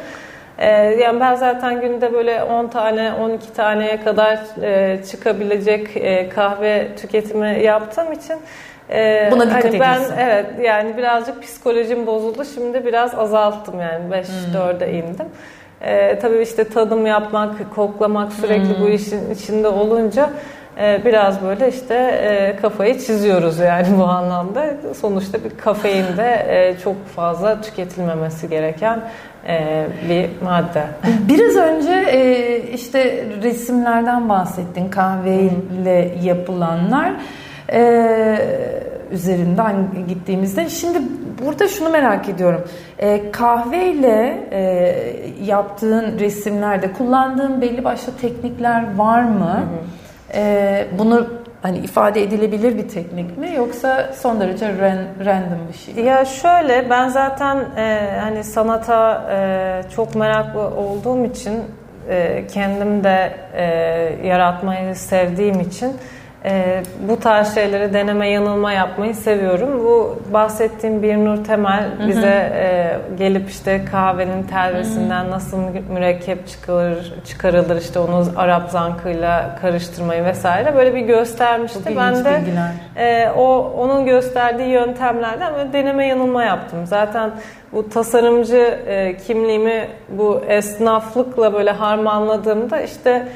Ee, 0.57 0.67
yani 1.01 1.19
ben 1.19 1.35
zaten 1.35 1.81
günde 1.81 2.13
böyle 2.13 2.43
10 2.43 2.67
tane 2.67 3.13
12 3.13 3.53
taneye 3.53 4.03
kadar 4.03 4.39
e, 4.61 5.03
çıkabilecek 5.03 5.97
e, 5.97 6.29
kahve 6.29 6.87
tüketimi 6.95 7.59
yaptığım 7.63 8.11
için 8.11 8.35
e, 8.89 9.29
Buna 9.31 9.45
dikkat 9.45 9.63
hani 9.65 9.79
ben 9.79 9.93
ediyorsun. 9.95 10.15
evet 10.19 10.45
yani 10.61 10.97
birazcık 10.97 11.41
psikolojim 11.43 12.07
bozuldu. 12.07 12.45
Şimdi 12.55 12.85
biraz 12.85 13.15
azalttım 13.15 13.79
yani 13.81 14.11
5 14.11 14.27
Hmm. 14.27 14.53
4'e 14.61 14.91
indim. 14.93 15.25
E, 15.81 16.19
tabii 16.19 16.37
işte 16.41 16.63
tadım 16.63 17.05
yapmak, 17.05 17.75
koklamak 17.75 18.33
sürekli 18.33 18.77
Hmm. 18.77 18.85
bu 18.85 18.89
işin 18.89 19.31
içinde 19.33 19.67
olunca 19.67 20.29
biraz 21.05 21.43
böyle 21.43 21.67
işte 21.69 22.55
kafayı 22.61 22.99
çiziyoruz 22.99 23.59
yani 23.59 23.87
bu 23.99 24.03
anlamda. 24.03 24.65
Sonuçta 25.01 25.37
bir 25.43 25.57
kafein 25.57 26.17
de 26.17 26.75
çok 26.83 27.07
fazla 27.07 27.61
tüketilmemesi 27.61 28.49
gereken 28.49 28.99
e, 29.47 29.87
bir 30.09 30.29
madde. 30.45 30.83
Biraz 31.27 31.55
önce 31.55 31.91
e, 31.91 32.57
işte 32.73 33.25
resimlerden 33.43 34.29
bahsettin 34.29 34.89
kahveyle 34.89 36.15
yapılanlar 36.23 37.13
e, 37.73 38.37
üzerinden 39.11 39.75
gittiğimizde. 40.07 40.69
Şimdi 40.69 41.01
burada 41.45 41.67
şunu 41.67 41.89
merak 41.89 42.29
ediyorum. 42.29 42.61
E, 42.99 43.31
kahveyle 43.31 44.47
e, 44.51 44.95
yaptığın 45.45 46.19
resimlerde 46.19 46.93
kullandığın 46.93 47.61
belli 47.61 47.83
başlı 47.83 48.17
teknikler 48.21 48.97
var 48.97 49.23
mı? 49.23 49.63
E, 50.33 50.85
bunu 50.99 51.42
hani 51.63 51.77
ifade 51.77 52.23
edilebilir 52.23 52.77
bir 52.77 52.87
teknik 52.89 53.37
mi 53.37 53.53
yoksa 53.55 54.09
son 54.21 54.39
derece 54.39 54.65
ran- 54.65 55.25
random 55.25 55.59
bir 55.73 55.77
şey? 55.77 55.93
mi? 55.93 56.01
Ya 56.01 56.25
şöyle 56.25 56.89
ben 56.89 57.07
zaten 57.07 57.57
e, 57.77 58.17
hani 58.21 58.43
sanata 58.43 59.21
e, 59.31 59.81
çok 59.95 60.15
meraklı 60.15 60.59
olduğum 60.61 61.25
için 61.25 61.53
e, 62.09 62.47
kendim 62.47 63.03
de 63.03 63.33
e, 63.53 63.63
yaratmayı 64.27 64.95
sevdiğim 64.95 65.59
için 65.59 65.91
e, 66.45 66.83
bu 67.09 67.19
tarz 67.19 67.55
şeyleri 67.55 67.93
deneme 67.93 68.29
yanılma 68.29 68.71
yapmayı 68.73 69.15
seviyorum. 69.15 69.79
Bu 69.85 70.19
bahsettiğim 70.33 71.03
bir 71.03 71.15
Nur 71.17 71.43
Temel 71.43 71.83
bize 72.07 72.51
e, 72.55 72.95
gelip 73.17 73.49
işte 73.49 73.81
kahvenin 73.91 74.43
telvesinden 74.43 75.31
nasıl 75.31 75.57
mü- 75.57 75.81
mürekkep 75.93 76.47
çıkarılır, 76.47 77.13
çıkarılır 77.25 77.81
işte 77.81 77.99
onu 77.99 78.25
Arap 78.37 78.69
zankıyla 78.69 79.55
karıştırmayı 79.61 80.25
vesaire 80.25 80.75
böyle 80.75 80.95
bir 80.95 81.01
göstermişti. 81.01 81.79
Ben 81.97 82.25
de 82.25 82.39
bilgiler. 82.41 82.71
ee, 82.97 83.29
o 83.37 83.73
onun 83.77 84.05
gösterdiği 84.05 84.69
yöntemlerden 84.69 85.53
böyle 85.53 85.73
deneme 85.73 86.07
yanılma 86.07 86.43
yaptım. 86.43 86.79
Zaten 86.85 87.31
bu 87.71 87.89
tasarımcı 87.89 88.79
e, 88.87 89.17
kimliğimi 89.17 89.87
bu 90.09 90.41
esnaflıkla 90.47 91.53
böyle 91.53 91.71
harmanladığımda 91.71 92.81
işte 92.81 93.09
e, 93.11 93.27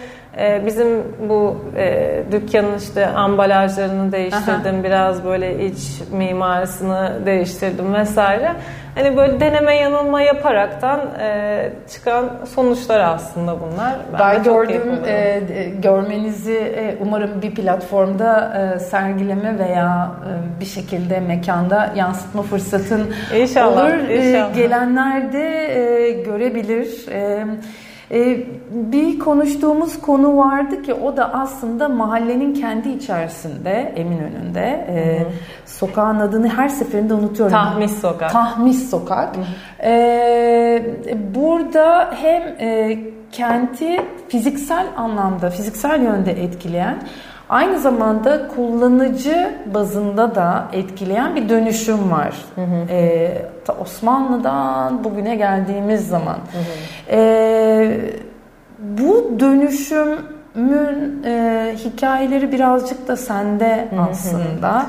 bizim 0.65 0.87
bu 1.29 1.57
e, 1.77 2.23
dükkanın 2.31 2.77
işte 2.77 3.07
ambalajlarını 3.07 4.11
değiştirdim, 4.11 4.83
biraz 4.83 5.25
böyle 5.25 5.65
iç 5.65 6.01
mimarisini 6.11 7.25
değiştirdim 7.25 7.93
vesaire. 7.93 8.51
Hani 8.95 9.17
böyle 9.17 9.39
deneme 9.39 9.75
yanılma 9.75 10.21
yaparaktan 10.21 10.99
e, 11.19 11.69
çıkan 11.93 12.29
sonuçlar 12.55 12.99
aslında 12.99 13.55
bunlar. 13.61 13.95
Ben 14.19 14.43
keyif 14.43 14.45
gördüm, 14.45 14.99
e, 15.05 15.11
e, 15.11 15.69
görmenizi 15.81 16.53
e, 16.53 16.95
umarım 17.01 17.41
bir 17.41 17.55
platformda 17.55 18.53
e, 18.75 18.79
sergileme 18.79 19.59
veya 19.59 20.11
e, 20.57 20.59
bir 20.59 20.65
şekilde 20.65 21.19
mekanda 21.19 21.93
yansıtma 21.95 22.41
fırsatın 22.41 23.13
İnşallah, 23.37 23.85
olur. 23.85 24.09
E, 24.09 24.29
inşallah. 24.29 24.55
gelenler 24.55 25.33
de 25.33 25.73
e, 25.79 26.11
görebilir. 26.11 27.07
E, 27.11 27.45
e, 28.11 28.43
bir 28.71 29.19
konuştuğumuz 29.19 30.01
konu 30.01 30.37
vardı 30.37 30.81
ki 30.81 30.93
o 30.93 31.17
da 31.17 31.33
aslında 31.33 31.89
mahallenin 31.89 32.53
kendi 32.53 32.89
içerisinde 32.89 33.93
Eminönü'nde 33.95 34.61
e, 34.89 35.25
sokağın 35.65 36.19
adını 36.19 36.49
her 36.49 36.69
seferinde 36.69 37.13
unutuyorum. 37.13 37.53
Tahmis 37.53 38.01
Sokak. 38.01 38.31
Tahmis 38.31 38.89
Sokak. 38.89 39.35
Ee, 39.83 40.85
burada 41.35 42.11
hem 42.21 42.41
e, 42.41 42.99
kenti 43.31 44.01
fiziksel 44.29 44.87
anlamda, 44.97 45.49
fiziksel 45.49 46.01
yönde 46.01 46.31
etkileyen, 46.31 46.97
aynı 47.49 47.79
zamanda 47.79 48.47
kullanıcı 48.47 49.55
bazında 49.73 50.35
da 50.35 50.67
etkileyen 50.73 51.35
bir 51.35 51.49
dönüşüm 51.49 52.11
var. 52.11 52.35
Ee, 52.89 53.41
ta 53.65 53.73
Osmanlı'dan 53.73 55.03
bugüne 55.03 55.35
geldiğimiz 55.35 56.07
zaman. 56.07 56.37
Ee, 57.11 58.01
bu 58.79 59.39
dönüşümün 59.39 61.23
e, 61.25 61.75
hikayeleri 61.77 62.51
birazcık 62.51 63.07
da 63.07 63.17
sende 63.17 63.87
aslında. 64.09 64.85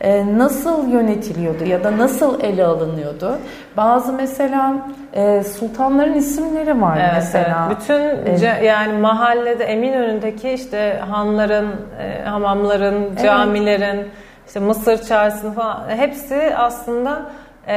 E, 0.00 0.38
nasıl 0.38 0.88
yönetiliyordu 0.88 1.64
ya 1.64 1.84
da 1.84 1.98
nasıl 1.98 2.40
ele 2.40 2.64
alınıyordu? 2.64 3.38
Bazı 3.76 4.12
mesela 4.12 4.74
e, 5.14 5.42
sultanların 5.42 6.14
isimleri 6.14 6.80
var 6.82 6.98
Evet, 7.00 7.12
mesela. 7.14 7.68
evet. 7.68 7.76
Bütün 7.80 8.34
ce- 8.36 8.64
yani 8.64 8.92
mahallede 8.98 9.64
Eminönü'ndeki 9.64 10.50
işte 10.50 11.00
hanların, 11.10 11.66
e, 12.00 12.24
hamamların, 12.24 12.94
Evet. 13.10 13.22
camilerin, 13.24 14.06
işte 14.46 14.60
Mısır 14.60 15.02
çarşısının 15.02 15.52
falan 15.52 15.84
hepsi 15.88 16.52
aslında 16.56 17.22
e, 17.68 17.76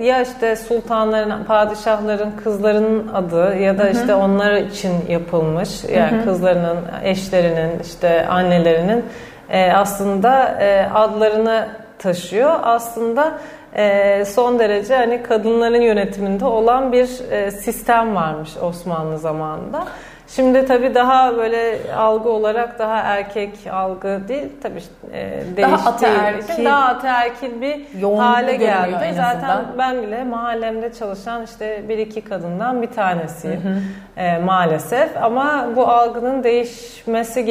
ya 0.00 0.22
işte 0.22 0.56
sultanların, 0.56 1.44
padişahların 1.44 2.32
kızlarının 2.44 3.08
adı 3.14 3.56
ya 3.56 3.78
da 3.78 3.88
işte 3.88 4.14
onlar 4.14 4.52
için 4.54 4.92
yapılmış. 5.08 5.84
Yani 5.84 6.24
kızlarının, 6.24 6.76
eşlerinin, 7.02 7.78
işte 7.80 8.26
annelerinin 8.26 9.04
e, 9.50 9.72
aslında 9.72 10.58
e, 10.60 10.88
adlarını 10.94 11.68
taşıyor. 11.98 12.54
Aslında 12.62 13.38
e, 13.76 14.24
son 14.24 14.58
derece 14.58 14.96
hani 14.96 15.22
kadınların 15.22 15.80
yönetiminde 15.80 16.44
olan 16.44 16.92
bir 16.92 17.30
e, 17.30 17.50
sistem 17.50 18.14
varmış 18.14 18.56
Osmanlı 18.62 19.18
zamanında. 19.18 19.84
Şimdi 20.28 20.66
tabii 20.66 20.94
daha 20.94 21.36
böyle 21.36 21.78
algı 21.96 22.28
olarak 22.28 22.78
daha 22.78 22.96
erkek 22.96 23.50
algı 23.72 24.20
değil 24.28 24.48
tabii 24.62 24.82
e, 25.12 25.42
daha 25.56 25.90
ataerkil, 25.90 26.64
daha 26.64 26.84
ataerkil 26.88 27.60
bir 27.60 28.02
hale 28.16 28.56
geldi. 28.56 29.14
Zaten 29.16 29.64
ben 29.78 30.02
bile 30.02 30.24
mahallemde 30.24 30.92
çalışan 30.92 31.44
işte 31.44 31.82
bir 31.88 31.98
iki 31.98 32.20
kadından 32.20 32.82
bir 32.82 32.90
tanesiyim 32.90 33.60
hı 33.60 33.68
hı. 33.68 34.22
E, 34.22 34.38
maalesef 34.38 35.22
ama 35.22 35.68
bu 35.76 35.88
algının 35.88 36.44
değişmesi 36.44 37.44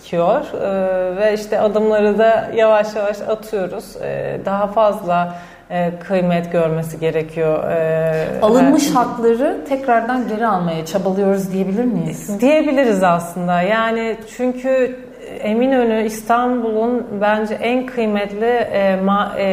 gerekiyor 0.00 0.62
e, 0.62 1.16
ve 1.16 1.34
işte 1.34 1.60
adımları 1.60 2.18
da 2.18 2.50
yavaş 2.54 2.96
yavaş 2.96 3.20
atıyoruz. 3.20 3.96
E, 4.02 4.40
daha 4.44 4.66
fazla 4.66 5.34
e, 5.70 5.92
kıymet 6.08 6.52
görmesi 6.52 7.00
gerekiyor. 7.00 7.70
E, 7.70 8.40
Alınmış 8.42 8.88
her... 8.88 8.94
hakları 8.94 9.64
tekrardan 9.68 10.28
geri 10.28 10.46
almaya 10.46 10.86
çabalıyoruz 10.86 11.52
diyebilir 11.52 11.84
miyiz? 11.84 12.40
Diyebiliriz 12.40 13.02
aslında. 13.02 13.62
Yani 13.62 14.16
çünkü 14.36 14.96
Eminönü 15.40 16.06
İstanbul'un 16.06 17.06
bence 17.20 17.54
en 17.54 17.86
kıymetli 17.86 18.46
e, 18.46 18.96
ma, 18.96 19.32
e, 19.38 19.44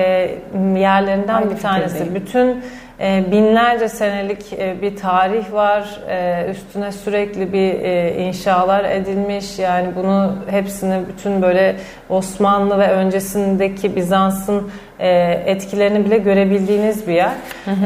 yerlerinden 0.76 1.34
Aynı 1.34 1.52
bir 1.52 1.58
tanesi. 1.58 2.16
Bütün 2.16 2.48
e, 2.48 2.62
binlerce 3.00 3.90
senelik 3.90 4.54
e, 4.54 4.82
bir 4.82 4.96
tarih 4.96 5.54
var. 5.54 6.00
E, 6.10 6.48
üstüne 6.52 6.92
sürekli 6.92 7.54
bir 7.54 7.74
inşalar 8.16 8.84
edilmiş. 8.84 9.60
Yani 9.60 9.88
bunu 9.96 10.36
hepsini 10.50 11.00
bütün 11.08 11.42
böyle 11.42 11.76
Osmanlı 12.10 12.80
ve 12.80 12.92
öncesindeki 12.92 13.96
Bizans'ın 13.96 14.72
etkilerini 15.46 16.06
bile 16.06 16.18
görebildiğiniz 16.18 17.08
bir 17.08 17.14
yer. 17.14 17.32
Hı 17.66 17.72
hı. 17.72 17.86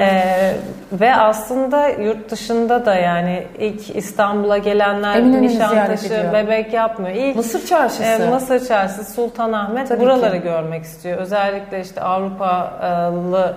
ve 0.91 1.15
aslında 1.15 1.87
yurt 1.89 2.31
dışında 2.31 2.85
da 2.85 2.95
yani 2.95 3.43
ilk 3.59 3.95
İstanbul'a 3.95 4.57
gelenler 4.57 5.15
Eminönü 5.15 5.41
Nişantaşı, 5.41 6.29
Bebek 6.33 6.73
yapmıyor. 6.73 7.15
İlk 7.15 7.35
Mısır 7.35 7.65
Çarşısı. 7.65 8.27
Mısır 8.33 8.67
Çarşısı, 8.67 9.13
Sultanahmet 9.13 9.87
Tabii 9.87 9.99
buraları 9.99 10.37
ki. 10.37 10.43
görmek 10.43 10.83
istiyor. 10.83 11.17
Özellikle 11.17 11.81
işte 11.81 12.01
Avrupalı 12.01 13.55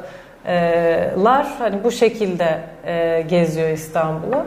lar 1.24 1.46
hani 1.59 1.85
bu 1.85 1.90
şekilde 1.90 2.59
e, 2.87 3.24
geziyor 3.28 3.68
İstanbul'u. 3.68 4.44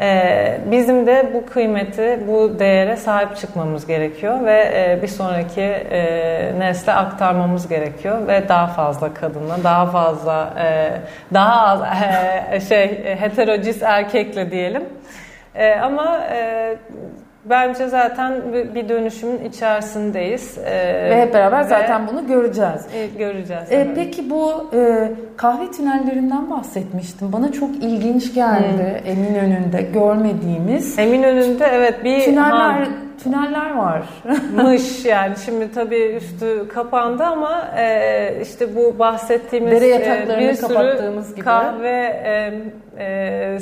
E, 0.00 0.60
bizim 0.70 1.06
de 1.06 1.30
bu 1.34 1.46
kıymeti, 1.46 2.20
bu 2.28 2.58
değere 2.58 2.96
sahip 2.96 3.36
çıkmamız 3.36 3.86
gerekiyor 3.86 4.44
ve 4.44 4.72
e, 4.74 5.02
bir 5.02 5.08
sonraki 5.08 5.86
nesle 6.58 6.92
aktarmamız 6.92 7.68
gerekiyor 7.68 8.28
ve 8.28 8.48
daha 8.48 8.66
fazla 8.66 9.14
kadınla, 9.14 9.64
daha 9.64 9.86
fazla, 9.86 10.54
daha 11.34 11.66
az 11.66 11.80
şey 12.68 13.04
heterocis 13.20 13.82
erkekle 13.82 14.50
diyelim. 14.50 14.82
Ama 15.82 16.20
Bence 17.44 17.88
zaten 17.88 18.32
bir 18.74 18.88
dönüşümün 18.88 19.44
içerisindeyiz. 19.44 20.58
Ee, 20.58 21.10
ve 21.10 21.22
hep 21.22 21.34
beraber 21.34 21.64
ve 21.64 21.68
zaten 21.68 22.08
bunu 22.08 22.26
göreceğiz. 22.26 22.86
E, 22.94 23.06
göreceğiz. 23.06 23.72
Ee, 23.72 23.88
peki 23.94 24.30
bu 24.30 24.70
e, 24.74 25.12
kahve 25.36 25.70
tünellerinden 25.70 26.50
bahsetmiştim. 26.50 27.32
Bana 27.32 27.52
çok 27.52 27.70
ilginç 27.76 28.34
geldi 28.34 29.02
hmm. 29.02 29.10
Eminönü'nde 29.10 29.82
görmediğimiz. 29.82 30.98
Eminönü'nde 30.98 31.66
evet 31.72 32.04
bir 32.04 32.20
tüneller 32.20 32.50
ha, 32.50 32.84
tüneller 33.24 33.76
var. 33.76 34.02
mış 34.62 35.04
yani 35.04 35.34
şimdi 35.44 35.72
tabii 35.72 36.16
üstü 36.16 36.68
kapandı 36.68 37.24
ama 37.24 37.68
e, 37.78 38.40
işte 38.42 38.76
bu 38.76 38.98
bahsettiğimiz 38.98 39.72
Dere 39.72 39.86
yataklarını 39.86 40.48
bir 40.48 40.56
kapattığımız 40.56 41.26
sürü 41.26 41.36
gibi. 41.36 41.44
kahve 41.44 42.22
e, 42.24 42.52
e, 42.98 43.58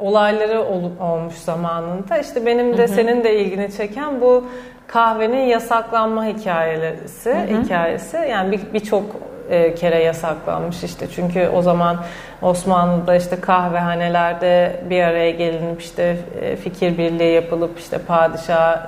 olayları 0.00 0.62
ol, 0.62 0.90
olmuş 1.00 1.34
zamanında. 1.34 2.18
İşte 2.18 2.46
benim 2.46 2.78
de 2.78 2.82
hı 2.82 2.82
hı. 2.82 2.88
senin 2.88 3.24
de 3.24 3.38
ilgini 3.38 3.72
çeken 3.72 4.20
bu 4.20 4.44
kahvenin 4.86 5.46
yasaklanma 5.46 6.24
hikayesi, 6.24 7.30
hı 7.30 7.38
hı. 7.38 7.62
hikayesi. 7.62 8.16
Yani 8.16 8.60
birçok 8.74 9.04
bir 9.14 9.30
e, 9.50 9.74
kere 9.74 10.02
yasaklanmış 10.02 10.84
işte 10.84 11.06
çünkü 11.14 11.48
o 11.48 11.62
zaman 11.62 11.96
Osmanlı'da 12.42 13.16
işte 13.16 13.40
kahvehanelerde 13.40 14.82
bir 14.90 15.02
araya 15.02 15.30
gelinip 15.30 15.80
işte 15.80 16.16
e, 16.40 16.56
fikir 16.56 16.98
birliği 16.98 17.34
yapılıp 17.34 17.78
işte 17.78 17.98
padişah 17.98 18.86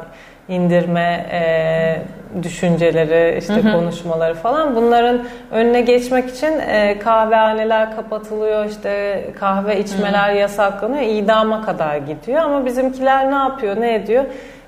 indirme 0.48 1.27
e, 1.33 1.42
düşünceleri, 2.42 3.38
işte 3.38 3.55
hı 3.55 3.68
hı. 3.68 3.73
konuşmaları 3.73 4.35
falan 4.35 4.77
bunların 4.77 5.25
önüne 5.51 5.81
geçmek 5.81 6.31
için 6.31 6.59
e, 6.59 6.99
kahvehaneler 6.99 7.97
kapatılıyor, 7.97 8.64
işte 8.64 9.25
kahve 9.40 9.81
içmeler 9.81 10.33
hı. 10.33 10.37
yasaklanıyor, 10.37 11.03
idama 11.03 11.64
kadar 11.64 11.97
gidiyor 11.97 12.38
ama 12.38 12.66
bizimkiler 12.66 13.31
ne 13.31 13.35
yapıyor, 13.35 13.81
ne 13.81 13.95
ediyor? 13.95 14.25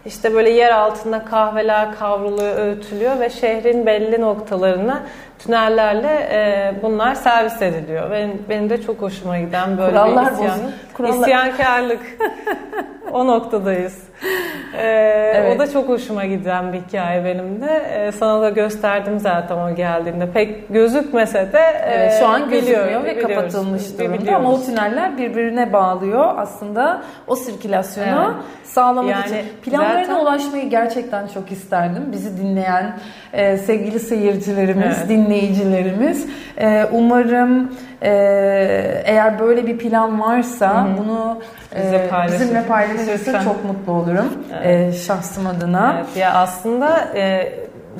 İşte 0.06 0.34
böyle 0.34 0.50
yer 0.50 0.70
altında 0.70 1.24
kahveler 1.24 1.96
kavruluyor, 1.98 2.56
öğütülüyor 2.58 3.20
ve 3.20 3.30
şehrin 3.30 3.86
belli 3.86 4.20
noktalarına 4.20 5.02
tünellerle 5.38 6.28
e, 6.32 6.74
bunlar 6.82 7.14
servis 7.14 7.62
ediliyor. 7.62 8.10
Benim, 8.10 8.42
benim 8.48 8.70
de 8.70 8.82
çok 8.82 9.02
hoşuma 9.02 9.38
giden 9.38 9.78
böyle 9.78 9.90
Kurallar 9.90 10.26
bir 10.26 10.32
isyan, 10.32 10.58
Kurallar... 10.94 11.14
isyankarlık. 11.14 12.00
o 13.12 13.26
noktadayız. 13.26 13.98
Ee, 14.78 15.32
evet. 15.34 15.56
O 15.56 15.58
da 15.58 15.72
çok 15.72 15.88
hoşuma 15.88 16.24
giden 16.24 16.72
bir 16.72 16.80
hikaye 16.80 17.24
benim 17.24 17.60
de. 17.60 17.82
Ee, 17.90 18.12
sana 18.12 18.42
da 18.42 18.50
gösterdim 18.50 19.18
zaten 19.18 19.56
o 19.56 19.74
geldiğinde. 19.74 20.30
Pek 20.30 20.68
gözükmese 20.68 21.52
de 21.52 21.60
evet, 21.84 22.12
şu 22.18 22.26
an 22.26 22.50
gözükmüyor 22.50 23.04
ve 23.04 23.18
kapatılmış 23.18 23.82
durumda. 23.98 24.36
Ama 24.36 24.52
o 24.52 24.62
tüneller 24.62 25.18
birbirine 25.18 25.72
bağlıyor. 25.72 26.34
Aslında 26.36 27.02
o 27.26 27.36
sirkülasyonu 27.36 28.34
evet. 28.34 28.44
sağlamak 28.64 29.10
yani 29.10 29.24
için. 29.26 29.70
Planlarına 29.70 30.04
zaten... 30.04 30.20
ulaşmayı 30.20 30.70
gerçekten 30.70 31.26
çok 31.26 31.52
isterdim. 31.52 32.02
Bizi 32.12 32.36
dinleyen 32.36 32.96
e, 33.32 33.56
sevgili 33.56 34.00
seyircilerimiz, 34.00 34.96
evet. 34.98 35.08
dinleyicilerimiz. 35.08 36.26
E, 36.58 36.84
umarım 36.92 37.72
e, 38.02 38.10
eğer 39.04 39.38
böyle 39.38 39.66
bir 39.66 39.78
plan 39.78 40.20
varsa 40.20 40.84
Hı-hı. 40.84 40.98
bunu 40.98 41.38
Bize 41.76 41.96
e, 41.96 42.32
bizimle 42.32 42.62
paylaşırsa 42.62 43.44
çok 43.44 43.64
mutlu 43.64 43.92
olurum 44.14 44.32
evet. 44.62 44.94
e, 44.94 44.98
şahsım 44.98 45.46
adına. 45.46 45.94
Evet, 45.96 46.16
ya 46.16 46.34
aslında 46.34 47.08
e, 47.14 47.52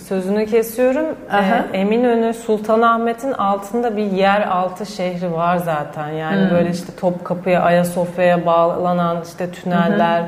sözünü 0.08 0.46
kesiyorum. 0.46 1.06
Aha. 1.30 1.64
E, 1.72 1.78
Eminönü 1.78 2.34
Sultanahmet'in 2.34 3.32
altında 3.32 3.96
bir 3.96 4.12
yer 4.12 4.40
altı 4.40 4.86
şehri 4.86 5.32
var 5.32 5.56
zaten. 5.56 6.08
Yani 6.08 6.42
hmm. 6.42 6.50
böyle 6.50 6.70
işte 6.70 6.92
Topkapı'ya, 7.00 7.62
Ayasofya'ya 7.62 8.46
bağlanan 8.46 9.22
işte 9.22 9.50
tüneller. 9.50 10.20
Hı 10.20 10.26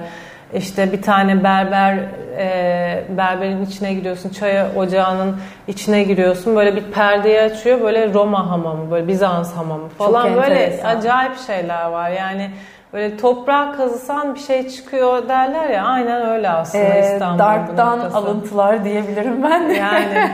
işte 0.55 0.93
bir 0.93 1.03
tane 1.03 1.45
berber 1.45 1.99
e, 2.39 3.05
berberin 3.09 3.65
içine 3.65 3.95
giriyorsun, 3.95 4.31
çay 4.31 4.67
ocağının 4.77 5.37
içine 5.69 6.03
giriyorsun. 6.03 6.57
Böyle 6.57 6.77
bir 6.77 6.83
perdeyi 6.83 7.41
açıyor. 7.41 7.81
Böyle 7.81 8.15
Roma 8.15 8.51
hamamı, 8.51 8.91
böyle 8.91 9.09
Bizans 9.09 9.57
hamamı 9.57 9.89
falan 9.89 10.29
Çok 10.29 10.43
böyle 10.43 10.83
acayip 10.85 11.39
şeyler 11.47 11.85
var. 11.85 12.11
Yani 12.11 12.51
böyle 12.93 13.17
toprağa 13.17 13.73
kazısan 13.73 14.35
bir 14.35 14.41
şey 14.41 14.69
çıkıyor 14.69 15.29
derler 15.29 15.69
ya 15.69 15.85
aynen 15.85 16.29
öyle 16.29 16.51
aslında 16.51 16.85
ee, 16.85 17.13
İstanbul 17.13 17.39
Dark'tan 17.39 17.99
alıntılar 17.99 18.85
diyebilirim 18.85 19.43
ben 19.43 19.69
de. 19.69 19.73
Yani 19.73 20.31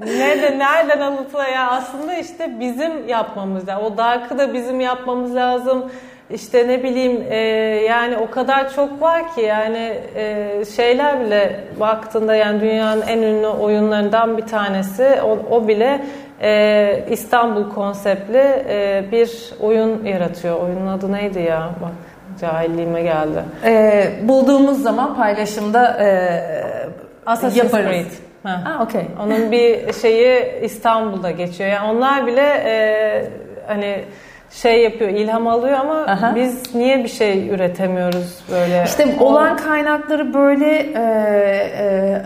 nerede 0.18 0.58
nereden 0.58 1.00
alıntılar 1.00 1.48
ya 1.48 1.70
aslında 1.70 2.14
işte 2.14 2.60
bizim 2.60 3.08
yapmamız 3.08 3.68
lazım. 3.68 3.84
O 3.84 3.96
Dark'ı 3.96 4.38
da 4.38 4.54
bizim 4.54 4.80
yapmamız 4.80 5.34
lazım 5.34 5.90
işte 6.34 6.68
ne 6.68 6.82
bileyim 6.82 7.24
e, 7.30 7.36
yani 7.88 8.16
o 8.16 8.30
kadar 8.30 8.74
çok 8.74 9.02
var 9.02 9.34
ki 9.34 9.40
yani 9.40 9.98
e, 10.14 10.64
şeyler 10.76 11.20
bile 11.20 11.60
baktığında 11.80 12.34
yani 12.34 12.60
dünyanın 12.60 13.02
en 13.02 13.18
ünlü 13.18 13.46
oyunlarından 13.46 14.38
bir 14.38 14.46
tanesi 14.46 15.18
o, 15.24 15.38
o 15.50 15.68
bile 15.68 16.00
e, 16.42 17.04
İstanbul 17.10 17.70
konseptli 17.70 18.64
e, 18.68 19.04
bir 19.12 19.50
oyun 19.60 20.04
yaratıyor. 20.04 20.60
Oyunun 20.60 20.86
adı 20.86 21.12
neydi 21.12 21.40
ya? 21.40 21.70
Bak 21.82 21.92
cahilliğime 22.40 23.02
geldi. 23.02 23.42
E, 23.64 24.10
bulduğumuz 24.22 24.82
zaman 24.82 25.16
paylaşımda 25.16 26.04
e, 26.04 26.42
Assassin's. 27.26 27.70
Creed. 27.70 28.06
Ha. 28.42 28.62
Ha, 28.64 28.84
okay. 28.84 29.06
Onun 29.24 29.52
bir 29.52 29.92
şeyi 29.92 30.60
İstanbul'da 30.62 31.30
geçiyor. 31.30 31.70
Yani 31.70 31.90
onlar 31.90 32.26
bile 32.26 32.62
e, 32.66 33.24
hani 33.66 34.04
şey 34.50 34.82
yapıyor, 34.82 35.10
ilham 35.10 35.46
alıyor 35.46 35.78
ama 35.78 35.94
Aha. 35.94 36.34
biz 36.36 36.74
niye 36.74 37.04
bir 37.04 37.08
şey 37.08 37.48
üretemiyoruz 37.48 38.38
böyle? 38.50 38.84
İşte 38.86 39.16
olan 39.20 39.56
kaynakları 39.56 40.34
böyle 40.34 40.76
e, 40.76 41.02
e, 41.78 42.22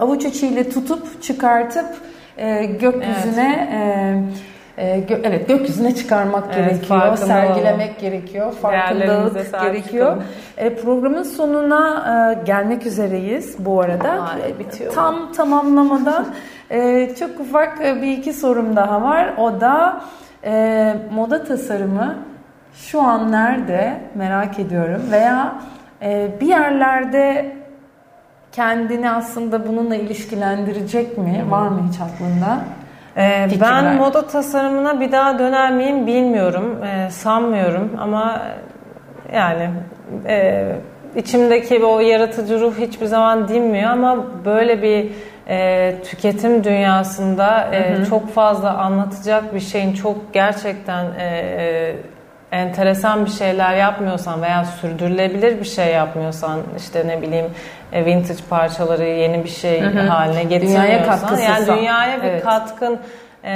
avuç 0.00 0.24
içiyle 0.24 0.70
tutup 0.70 1.22
çıkartıp 1.22 1.86
e, 2.36 2.64
gökyüzüne 2.64 3.68
evet. 4.76 4.96
e, 4.96 5.00
gö 5.00 5.20
evet 5.24 5.48
gökyüzüne 5.48 5.94
çıkarmak 5.94 6.44
evet, 6.46 6.70
gerekiyor, 6.70 7.16
sergilemek 7.16 7.90
olalım. 7.90 8.00
gerekiyor, 8.00 8.52
farkındalık 8.52 9.60
gerekiyor. 9.60 10.22
E, 10.56 10.74
programın 10.74 11.22
sonuna 11.22 12.04
e, 12.32 12.44
gelmek 12.44 12.86
üzereyiz 12.86 13.56
bu 13.58 13.80
arada. 13.80 14.10
Ay, 14.10 14.58
bitiyor. 14.58 14.92
Tam 14.92 15.32
tamamlamadan 15.32 16.26
e, 16.70 17.10
çok 17.18 17.40
ufak 17.40 17.80
bir 17.80 18.18
iki 18.18 18.32
sorum 18.32 18.76
daha 18.76 19.02
var. 19.02 19.34
O 19.38 19.60
da 19.60 20.00
e, 20.44 20.94
moda 21.14 21.44
tasarımı 21.44 22.14
şu 22.74 23.02
an 23.02 23.32
nerede 23.32 24.00
merak 24.14 24.58
ediyorum 24.58 25.02
veya 25.10 25.54
e, 26.02 26.28
bir 26.40 26.46
yerlerde 26.46 27.52
kendini 28.54 29.10
aslında 29.10 29.66
bununla 29.66 29.94
ilişkilendirecek 29.94 31.18
mi? 31.18 31.44
Var 31.48 31.68
mı 31.68 31.88
hiç 31.88 32.00
aklında? 32.00 32.64
Ee, 33.16 33.48
ben 33.60 33.96
moda 33.96 34.26
tasarımına 34.26 35.00
bir 35.00 35.12
daha 35.12 35.38
döner 35.38 35.72
miyim 35.72 36.06
bilmiyorum, 36.06 36.78
ee, 36.84 37.10
sanmıyorum 37.10 37.90
ama 38.00 38.42
yani 39.34 39.70
e, 40.26 40.66
içimdeki 41.16 41.84
o 41.84 42.00
yaratıcı 42.00 42.60
ruh 42.60 42.78
hiçbir 42.78 43.06
zaman 43.06 43.48
dinmiyor 43.48 43.90
ama 43.90 44.26
böyle 44.44 44.82
bir 44.82 45.10
e, 45.48 45.96
tüketim 46.04 46.64
dünyasında 46.64 47.68
e, 47.72 47.94
hı 47.94 47.98
hı. 47.98 48.06
çok 48.06 48.34
fazla 48.34 48.78
anlatacak 48.78 49.54
bir 49.54 49.60
şeyin 49.60 49.92
çok 49.92 50.34
gerçekten 50.34 51.04
e, 51.04 51.26
e, 51.26 51.96
enteresan 52.52 53.24
bir 53.24 53.30
şeyler 53.30 53.74
yapmıyorsan 53.74 54.42
veya 54.42 54.64
sürdürülebilir 54.64 55.60
bir 55.60 55.64
şey 55.64 55.92
yapmıyorsan 55.92 56.60
işte 56.76 57.08
ne 57.08 57.22
bileyim 57.22 57.46
e, 57.46 57.83
vintage 57.94 58.40
parçaları 58.50 59.04
yeni 59.04 59.44
bir 59.44 59.48
şey 59.48 59.80
hı 59.80 59.86
hı. 59.86 60.00
haline 60.00 60.44
getirmiyorsan 60.44 61.36
dünyaya 61.36 61.58
yani 61.58 61.66
dünyaya 61.66 62.22
bir 62.22 62.28
evet. 62.28 62.44
katkın 62.44 62.98
e, 63.44 63.54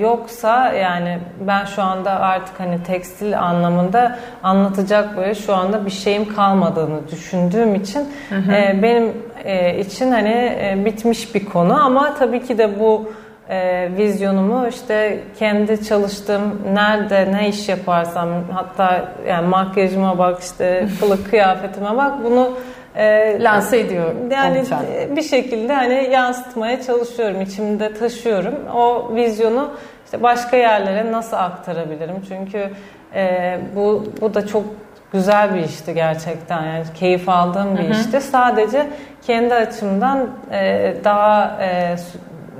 yoksa 0.00 0.72
yani 0.72 1.18
ben 1.40 1.64
şu 1.64 1.82
anda 1.82 2.10
artık 2.10 2.60
hani 2.60 2.82
tekstil 2.82 3.40
anlamında 3.40 4.18
anlatacak 4.42 5.16
böyle 5.16 5.34
şu 5.34 5.54
anda 5.54 5.86
bir 5.86 5.90
şeyim 5.90 6.34
kalmadığını 6.34 7.08
düşündüğüm 7.10 7.74
için 7.74 8.08
hı 8.28 8.34
hı. 8.34 8.52
E, 8.52 8.82
benim 8.82 9.12
e, 9.44 9.78
için 9.78 10.10
hani 10.10 10.58
e, 10.60 10.84
bitmiş 10.84 11.34
bir 11.34 11.44
konu 11.44 11.84
ama 11.84 12.14
tabii 12.14 12.42
ki 12.42 12.58
de 12.58 12.80
bu 12.80 13.12
e, 13.48 13.88
vizyonumu 13.96 14.68
işte 14.68 15.20
kendi 15.38 15.84
çalıştığım 15.84 16.60
nerede 16.72 17.32
ne 17.32 17.48
iş 17.48 17.68
yaparsam 17.68 18.28
hatta 18.52 19.08
yani 19.28 19.48
makyajıma 19.48 20.18
bak 20.18 20.40
işte 20.40 20.88
kılık 21.00 21.30
kıyafetime 21.30 21.96
bak 21.96 22.24
bunu 22.24 22.50
e, 22.96 23.36
lanse 23.40 23.80
ediyor. 23.80 24.14
Yani 24.30 24.58
olacağım. 24.58 24.84
bir 25.16 25.22
şekilde 25.22 25.74
hani 25.74 26.08
yansıtmaya 26.12 26.82
çalışıyorum, 26.82 27.40
içimde 27.40 27.94
taşıyorum. 27.94 28.54
O 28.74 29.14
vizyonu 29.14 29.70
işte 30.04 30.22
başka 30.22 30.56
yerlere 30.56 31.12
nasıl 31.12 31.36
aktarabilirim? 31.36 32.16
Çünkü 32.28 32.70
e, 33.14 33.58
bu 33.76 34.04
bu 34.20 34.34
da 34.34 34.46
çok 34.46 34.64
güzel 35.12 35.54
bir 35.54 35.60
işti 35.60 35.94
gerçekten. 35.94 36.62
Yani 36.62 36.84
keyif 36.94 37.28
aldığım 37.28 37.76
bir 37.76 37.82
Hı-hı. 37.82 38.00
işti. 38.00 38.20
Sadece 38.20 38.86
kendi 39.26 39.54
açımdan 39.54 40.28
e, 40.52 40.94
daha 41.04 41.58
e, 41.60 41.96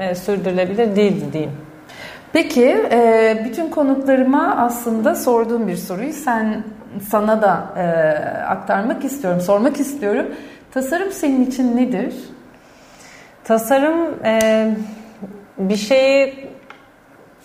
e, 0.00 0.14
sürdürülebilir 0.14 0.96
değildi 0.96 1.32
diyeyim. 1.32 1.52
Peki, 2.32 2.76
e, 2.90 3.42
bütün 3.44 3.70
konuklarıma 3.70 4.56
aslında 4.58 5.14
sorduğum 5.14 5.68
bir 5.68 5.76
soruyu 5.76 6.12
sen 6.12 6.64
sana 7.10 7.42
da 7.42 7.66
e, 7.76 7.84
aktarmak 8.44 9.04
istiyorum, 9.04 9.40
sormak 9.40 9.80
istiyorum. 9.80 10.26
Tasarım 10.74 11.12
senin 11.12 11.46
için 11.46 11.76
nedir? 11.76 12.14
Tasarım 13.44 14.24
e, 14.24 14.70
bir 15.58 15.76
şeyi, 15.76 16.48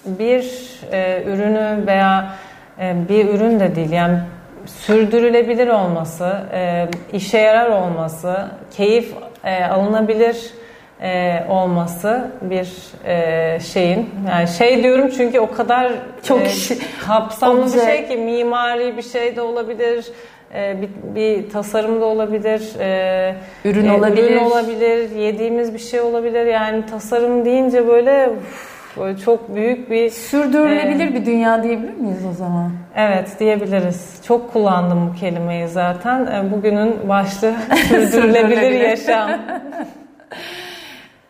bir 0.06 0.74
e, 0.92 1.24
ürünü 1.24 1.88
veya 1.88 2.32
e, 2.80 2.96
bir 3.10 3.30
ürün 3.30 3.60
de 3.60 3.76
değil 3.76 3.92
yani 3.92 4.20
sürdürülebilir 4.66 5.68
olması, 5.68 6.42
e, 6.54 6.88
işe 7.14 7.38
yarar 7.38 7.70
olması, 7.70 8.48
keyif 8.72 9.14
e, 9.44 9.66
alınabilir 9.66 10.54
e, 11.02 11.44
olması 11.50 12.32
bir 12.42 12.70
e, 13.06 13.60
şeyin 13.60 14.10
yani 14.30 14.48
şey 14.48 14.84
diyorum 14.84 15.10
çünkü 15.18 15.40
o 15.40 15.52
kadar 15.52 15.92
çok 16.24 16.42
e, 16.42 16.50
kapsamlı 17.06 17.74
bir 17.74 17.80
şey 17.80 18.08
ki 18.08 18.18
mimari 18.18 18.98
bir 18.98 19.02
şey 19.02 19.36
de 19.36 19.42
olabilir 19.42 20.06
e, 20.54 20.82
bir, 20.82 21.16
bir 21.16 21.50
tasarım 21.50 22.02
da 22.02 22.06
olabilir 22.06 22.80
e, 22.80 23.36
ürün 23.66 23.86
e, 23.86 23.92
olabilir 23.92 24.32
ürün 24.32 24.38
olabilir 24.38 25.16
yediğimiz 25.16 25.74
bir 25.74 25.80
şey 25.80 26.02
olabilir 26.02 26.46
yani 26.46 26.86
tasarım 26.86 27.46
deyince 27.46 27.88
böyle 27.88 28.30
uf, 28.30 28.80
Böyle 28.98 29.18
çok 29.18 29.56
büyük 29.56 29.92
bir... 29.92 30.10
Sürdürülebilir 30.10 31.12
e, 31.12 31.14
bir 31.14 31.26
dünya 31.26 31.64
diyebilir 31.64 31.94
miyiz 31.94 32.26
o 32.30 32.34
zaman? 32.34 32.72
Evet 32.96 33.40
diyebiliriz. 33.40 34.22
Çok 34.28 34.54
kullandım 34.54 35.10
bu 35.10 35.20
kelimeyi 35.20 35.68
zaten. 35.68 36.26
E, 36.26 36.52
bugünün 36.52 37.10
başlığı 37.10 37.54
sürdürülebilir 37.88 38.72
yaşam. 38.72 39.32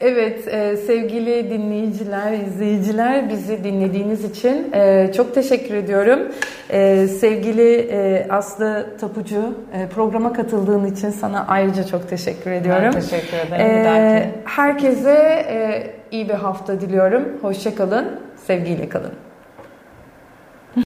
Evet 0.01 0.47
e, 0.47 0.77
sevgili 0.77 1.49
dinleyiciler, 1.49 2.33
izleyiciler 2.33 3.29
bizi 3.29 3.63
dinlediğiniz 3.63 4.23
için 4.23 4.73
e, 4.73 5.11
çok 5.15 5.35
teşekkür 5.35 5.75
ediyorum. 5.75 6.19
E, 6.69 7.07
sevgili 7.07 7.73
e, 7.91 8.27
Aslı 8.29 8.97
Tapucu 8.99 9.57
e, 9.73 9.87
programa 9.87 10.33
katıldığın 10.33 10.85
için 10.85 11.09
sana 11.09 11.45
ayrıca 11.47 11.83
çok 11.83 12.09
teşekkür 12.09 12.51
ediyorum. 12.51 12.91
Ben 12.95 13.01
teşekkür 13.01 13.37
ederim. 13.37 13.65
E, 13.65 14.31
herkese 14.45 15.45
e, 15.49 15.87
iyi 16.11 16.29
bir 16.29 16.33
hafta 16.33 16.81
diliyorum. 16.81 17.23
Hoşçakalın, 17.41 18.19
sevgiyle 18.47 18.89
kalın. 18.89 19.28